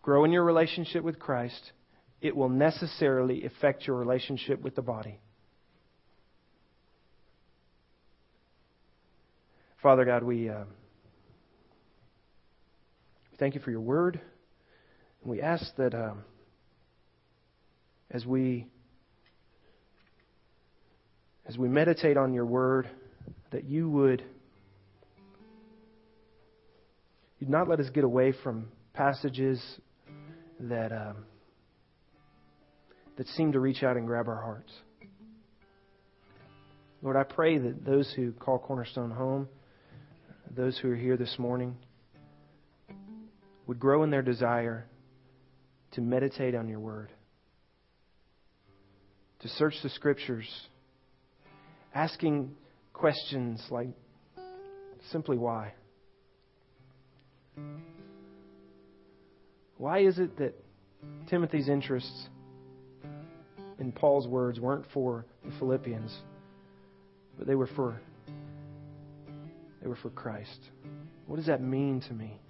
grow 0.00 0.24
in 0.24 0.30
your 0.30 0.44
relationship 0.44 1.02
with 1.02 1.18
Christ. 1.18 1.72
It 2.20 2.36
will 2.36 2.50
necessarily 2.50 3.44
affect 3.44 3.84
your 3.84 3.96
relationship 3.96 4.62
with 4.62 4.76
the 4.76 4.82
body. 4.82 5.18
Father 9.82 10.04
God, 10.04 10.24
we 10.24 10.48
uh, 10.48 10.64
thank 13.38 13.54
you 13.54 13.60
for 13.60 13.70
your 13.70 13.80
word. 13.80 14.20
And 15.22 15.30
we 15.30 15.40
ask 15.40 15.64
that 15.76 15.94
um, 15.94 16.24
as 18.10 18.26
we 18.26 18.66
as 21.46 21.56
we 21.56 21.68
meditate 21.68 22.16
on 22.16 22.34
your 22.34 22.44
word, 22.44 22.90
that 23.52 23.66
you 23.66 23.88
would 23.88 24.24
you'd 27.38 27.48
not 27.48 27.68
let 27.68 27.78
us 27.78 27.88
get 27.90 28.02
away 28.02 28.32
from 28.42 28.66
passages 28.94 29.62
that 30.58 30.90
um, 30.90 31.18
that 33.16 33.28
seem 33.28 33.52
to 33.52 33.60
reach 33.60 33.84
out 33.84 33.96
and 33.96 34.08
grab 34.08 34.26
our 34.26 34.42
hearts. 34.42 34.72
Lord, 37.00 37.14
I 37.14 37.22
pray 37.22 37.58
that 37.58 37.84
those 37.84 38.12
who 38.16 38.32
call 38.32 38.58
Cornerstone 38.58 39.12
home 39.12 39.48
those 40.54 40.78
who 40.78 40.90
are 40.90 40.96
here 40.96 41.16
this 41.16 41.36
morning 41.38 41.76
would 43.66 43.78
grow 43.78 44.02
in 44.02 44.10
their 44.10 44.22
desire 44.22 44.86
to 45.92 46.00
meditate 46.00 46.54
on 46.54 46.68
your 46.68 46.80
word, 46.80 47.10
to 49.40 49.48
search 49.48 49.74
the 49.82 49.88
scriptures, 49.90 50.48
asking 51.94 52.54
questions 52.92 53.62
like 53.70 53.88
simply 55.10 55.36
why? 55.36 55.72
Why 59.76 60.00
is 60.00 60.18
it 60.18 60.36
that 60.38 60.54
Timothy's 61.28 61.68
interests 61.68 62.28
in 63.78 63.92
Paul's 63.92 64.26
words 64.26 64.58
weren't 64.58 64.86
for 64.92 65.24
the 65.44 65.52
Philippians, 65.58 66.16
but 67.36 67.46
they 67.46 67.54
were 67.54 67.68
for 67.68 68.00
they 69.80 69.88
were 69.88 69.96
for 69.96 70.10
Christ. 70.10 70.70
What 71.26 71.36
does 71.36 71.46
that 71.46 71.62
mean 71.62 72.00
to 72.08 72.14
me? 72.14 72.40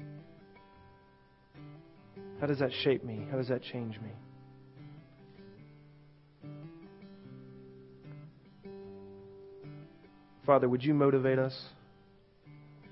How 2.41 2.47
does 2.47 2.61
that 2.61 2.73
shape 2.73 3.05
me? 3.05 3.27
How 3.31 3.37
does 3.37 3.49
that 3.49 3.63
change 3.63 3.99
me? 4.01 4.11
Father, 10.47 10.69
would 10.69 10.83
you 10.83 10.95
motivate 10.95 11.39
us 11.39 11.55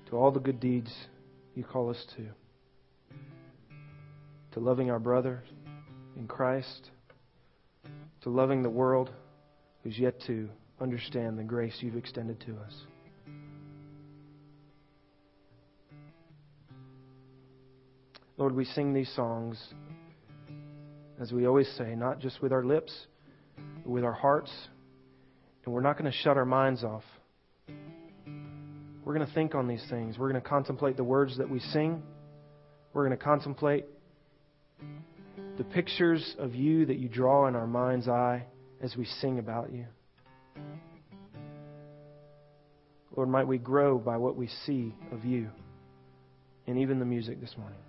to 0.09 0.15
all 0.15 0.31
the 0.31 0.39
good 0.39 0.59
deeds 0.59 0.93
you 1.55 1.63
call 1.63 1.89
us 1.89 2.05
to? 2.15 2.27
To 4.51 4.59
loving 4.59 4.91
our 4.91 4.99
brothers 4.99 5.43
in 6.15 6.27
Christ, 6.27 6.91
to 8.21 8.29
loving 8.29 8.61
the 8.61 8.69
world 8.69 9.09
who's 9.83 9.97
yet 9.97 10.21
to 10.27 10.49
understand 10.79 11.39
the 11.39 11.43
grace 11.43 11.77
you've 11.79 11.95
extended 11.95 12.39
to 12.41 12.55
us. 12.57 12.73
Lord, 18.37 18.55
we 18.55 18.65
sing 18.65 18.93
these 18.93 19.11
songs, 19.15 19.59
as 21.19 21.31
we 21.31 21.47
always 21.47 21.67
say, 21.75 21.95
not 21.95 22.19
just 22.19 22.39
with 22.39 22.51
our 22.51 22.63
lips, 22.63 22.93
but 23.83 23.89
with 23.89 24.03
our 24.03 24.13
hearts. 24.13 24.51
And 25.65 25.73
we're 25.73 25.81
not 25.81 25.97
going 25.97 26.09
to 26.11 26.15
shut 26.19 26.37
our 26.37 26.45
minds 26.45 26.83
off. 26.83 27.03
We're 29.03 29.15
going 29.15 29.25
to 29.25 29.33
think 29.33 29.55
on 29.55 29.67
these 29.67 29.83
things. 29.89 30.19
We're 30.19 30.29
going 30.29 30.41
to 30.41 30.47
contemplate 30.47 30.97
the 30.97 31.03
words 31.03 31.37
that 31.37 31.49
we 31.49 31.59
sing. 31.59 32.03
We're 32.93 33.07
going 33.07 33.17
to 33.17 33.23
contemplate 33.23 33.85
the 35.57 35.63
pictures 35.63 36.35
of 36.37 36.53
you 36.53 36.85
that 36.85 36.97
you 36.97 37.09
draw 37.09 37.47
in 37.47 37.55
our 37.55 37.65
mind's 37.65 38.07
eye 38.07 38.45
as 38.81 38.95
we 38.95 39.05
sing 39.05 39.39
about 39.39 39.73
you. 39.73 39.85
Lord, 43.15 43.29
might 43.29 43.47
we 43.47 43.57
grow 43.57 43.97
by 43.97 44.17
what 44.17 44.35
we 44.35 44.47
see 44.67 44.93
of 45.11 45.25
you 45.25 45.49
and 46.67 46.77
even 46.77 46.99
the 46.99 47.05
music 47.05 47.41
this 47.41 47.55
morning. 47.57 47.79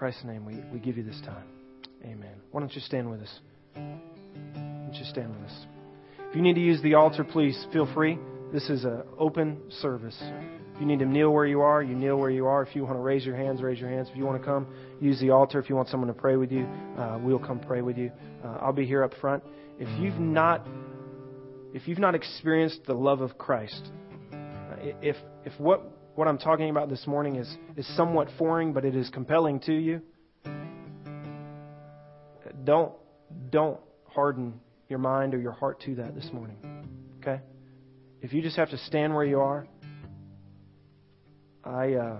Christ's 0.00 0.24
name, 0.24 0.46
we, 0.46 0.54
we 0.72 0.78
give 0.78 0.96
you 0.96 1.02
this 1.02 1.20
time. 1.26 1.44
Amen. 2.04 2.32
Why 2.52 2.60
don't 2.60 2.74
you 2.74 2.80
stand 2.80 3.10
with 3.10 3.20
us? 3.20 3.40
Why 3.74 3.82
don't 4.54 4.94
you 4.94 5.04
stand 5.04 5.28
with 5.28 5.42
us? 5.42 5.66
If 6.30 6.34
you 6.34 6.40
need 6.40 6.54
to 6.54 6.60
use 6.60 6.80
the 6.80 6.94
altar, 6.94 7.22
please 7.22 7.66
feel 7.70 7.86
free. 7.92 8.18
This 8.50 8.70
is 8.70 8.84
an 8.84 9.02
open 9.18 9.60
service. 9.68 10.16
If 10.22 10.80
you 10.80 10.86
need 10.86 11.00
to 11.00 11.04
kneel 11.04 11.30
where 11.34 11.44
you 11.44 11.60
are, 11.60 11.82
you 11.82 11.94
kneel 11.94 12.16
where 12.16 12.30
you 12.30 12.46
are. 12.46 12.62
If 12.62 12.74
you 12.74 12.82
want 12.82 12.96
to 12.96 13.00
raise 13.00 13.26
your 13.26 13.36
hands, 13.36 13.60
raise 13.60 13.78
your 13.78 13.90
hands. 13.90 14.08
If 14.10 14.16
you 14.16 14.24
want 14.24 14.40
to 14.40 14.46
come, 14.46 14.68
use 15.02 15.20
the 15.20 15.32
altar. 15.32 15.58
If 15.58 15.68
you 15.68 15.76
want 15.76 15.90
someone 15.90 16.08
to 16.08 16.18
pray 16.18 16.36
with 16.36 16.50
you, 16.50 16.64
uh, 16.96 17.18
we'll 17.22 17.38
come 17.38 17.60
pray 17.60 17.82
with 17.82 17.98
you. 17.98 18.10
Uh, 18.42 18.56
I'll 18.62 18.72
be 18.72 18.86
here 18.86 19.04
up 19.04 19.12
front. 19.20 19.44
If 19.78 20.00
you've 20.00 20.18
not, 20.18 20.66
if 21.74 21.86
you've 21.86 21.98
not 21.98 22.14
experienced 22.14 22.86
the 22.86 22.94
love 22.94 23.20
of 23.20 23.36
Christ, 23.36 23.90
uh, 24.32 24.76
if 25.02 25.16
if 25.44 25.52
what 25.60 25.99
what 26.20 26.28
I'm 26.28 26.36
talking 26.36 26.68
about 26.68 26.90
this 26.90 27.06
morning 27.06 27.36
is, 27.36 27.50
is 27.78 27.96
somewhat 27.96 28.28
foreign, 28.36 28.74
but 28.74 28.84
it 28.84 28.94
is 28.94 29.08
compelling 29.08 29.58
to 29.60 29.72
you, 29.72 30.02
don't, 32.62 32.92
don't 33.48 33.80
harden 34.04 34.60
your 34.90 34.98
mind 34.98 35.32
or 35.32 35.40
your 35.40 35.52
heart 35.52 35.80
to 35.86 35.94
that 35.94 36.14
this 36.14 36.28
morning. 36.30 36.58
Okay? 37.22 37.40
If 38.20 38.34
you 38.34 38.42
just 38.42 38.58
have 38.58 38.68
to 38.68 38.76
stand 38.76 39.14
where 39.14 39.24
you 39.24 39.40
are, 39.40 39.66
I, 41.64 41.94
uh, 41.94 42.18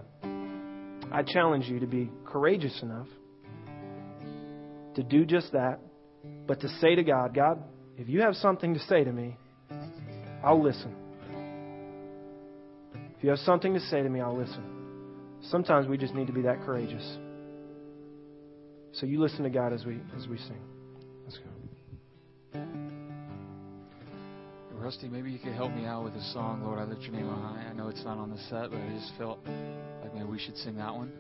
I 1.13 1.23
challenge 1.23 1.67
you 1.67 1.81
to 1.81 1.87
be 1.87 2.11
courageous 2.25 2.81
enough 2.81 3.09
to 4.95 5.03
do 5.03 5.27
just 5.27 5.53
that, 5.53 5.79
but 6.47 6.61
to 6.61 6.69
say 6.81 6.95
to 6.95 7.03
God, 7.03 7.35
God, 7.35 7.63
if 7.99 8.09
you 8.09 8.23
have 8.23 8.35
something 8.37 8.73
to 8.73 8.81
say 8.81 9.05
to 9.05 9.13
me, 9.13 9.37
I'll 10.43 10.63
listen. 10.63 11.00
If 13.21 13.25
you 13.25 13.31
have 13.31 13.41
something 13.41 13.75
to 13.75 13.81
say 13.81 14.03
to 14.03 14.09
me, 14.09 14.23
I'll 14.23 14.35
listen. 14.35 14.65
Sometimes 15.51 15.87
we 15.87 15.99
just 15.99 16.15
need 16.15 16.27
to 16.29 16.33
be 16.33 16.41
that 16.41 16.63
courageous. 16.65 17.19
So 18.93 19.05
you 19.05 19.21
listen 19.21 19.43
to 19.43 19.51
God 19.51 19.75
as 19.75 19.85
we 19.85 20.01
as 20.17 20.27
we 20.27 20.39
sing. 20.39 20.57
Let's 21.27 21.37
go. 21.37 21.45
Rusty, 24.73 25.09
maybe 25.09 25.31
you 25.31 25.39
could 25.39 25.53
help 25.53 25.71
me 25.75 25.85
out 25.85 26.03
with 26.03 26.15
a 26.15 26.23
song, 26.33 26.65
Lord, 26.65 26.79
I 26.79 26.85
lift 26.85 27.03
your 27.03 27.13
name 27.13 27.29
on 27.29 27.43
high. 27.43 27.69
I 27.69 27.75
know 27.75 27.89
it's 27.89 28.03
not 28.05 28.17
on 28.17 28.31
the 28.31 28.39
set, 28.49 28.71
but 28.71 28.81
I 28.81 28.89
just 28.99 29.13
felt 29.19 29.39
like 29.45 30.15
maybe 30.15 30.25
we 30.25 30.39
should 30.39 30.57
sing 30.57 30.79
that 30.79 30.95
one. 30.95 31.13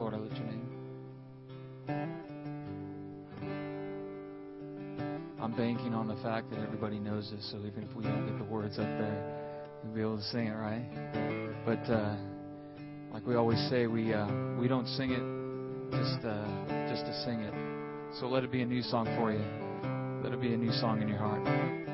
Lord, 0.00 0.14
I 0.14 0.16
lift 0.16 0.34
your 0.34 0.46
name. 0.46 0.66
I'm 5.40 5.52
banking 5.56 5.94
on 5.94 6.08
the 6.08 6.16
fact 6.16 6.50
that 6.50 6.58
everybody 6.58 6.98
knows 6.98 7.30
this, 7.30 7.48
so 7.52 7.58
even 7.58 7.84
if 7.88 7.94
we 7.94 8.02
don't 8.02 8.26
get 8.26 8.36
the 8.36 8.52
words 8.52 8.80
up 8.80 8.88
there, 8.98 9.47
You'll 9.84 9.94
be 9.94 10.00
able 10.00 10.16
to 10.18 10.22
sing 10.24 10.46
it, 10.46 10.54
right? 10.54 10.84
But 11.64 11.92
uh, 11.92 12.16
like 13.12 13.26
we 13.26 13.36
always 13.36 13.58
say, 13.70 13.86
we 13.86 14.12
uh, 14.12 14.26
we 14.58 14.68
don't 14.68 14.86
sing 14.86 15.10
it 15.12 15.22
just 15.90 16.24
uh, 16.24 16.88
just 16.90 17.06
to 17.06 17.22
sing 17.24 17.40
it. 17.40 17.54
So 18.18 18.28
let 18.28 18.44
it 18.44 18.50
be 18.50 18.62
a 18.62 18.66
new 18.66 18.82
song 18.82 19.06
for 19.16 19.32
you. 19.32 19.44
Let 20.22 20.32
it 20.32 20.40
be 20.40 20.52
a 20.52 20.56
new 20.56 20.72
song 20.72 21.02
in 21.02 21.08
your 21.08 21.18
heart. 21.18 21.87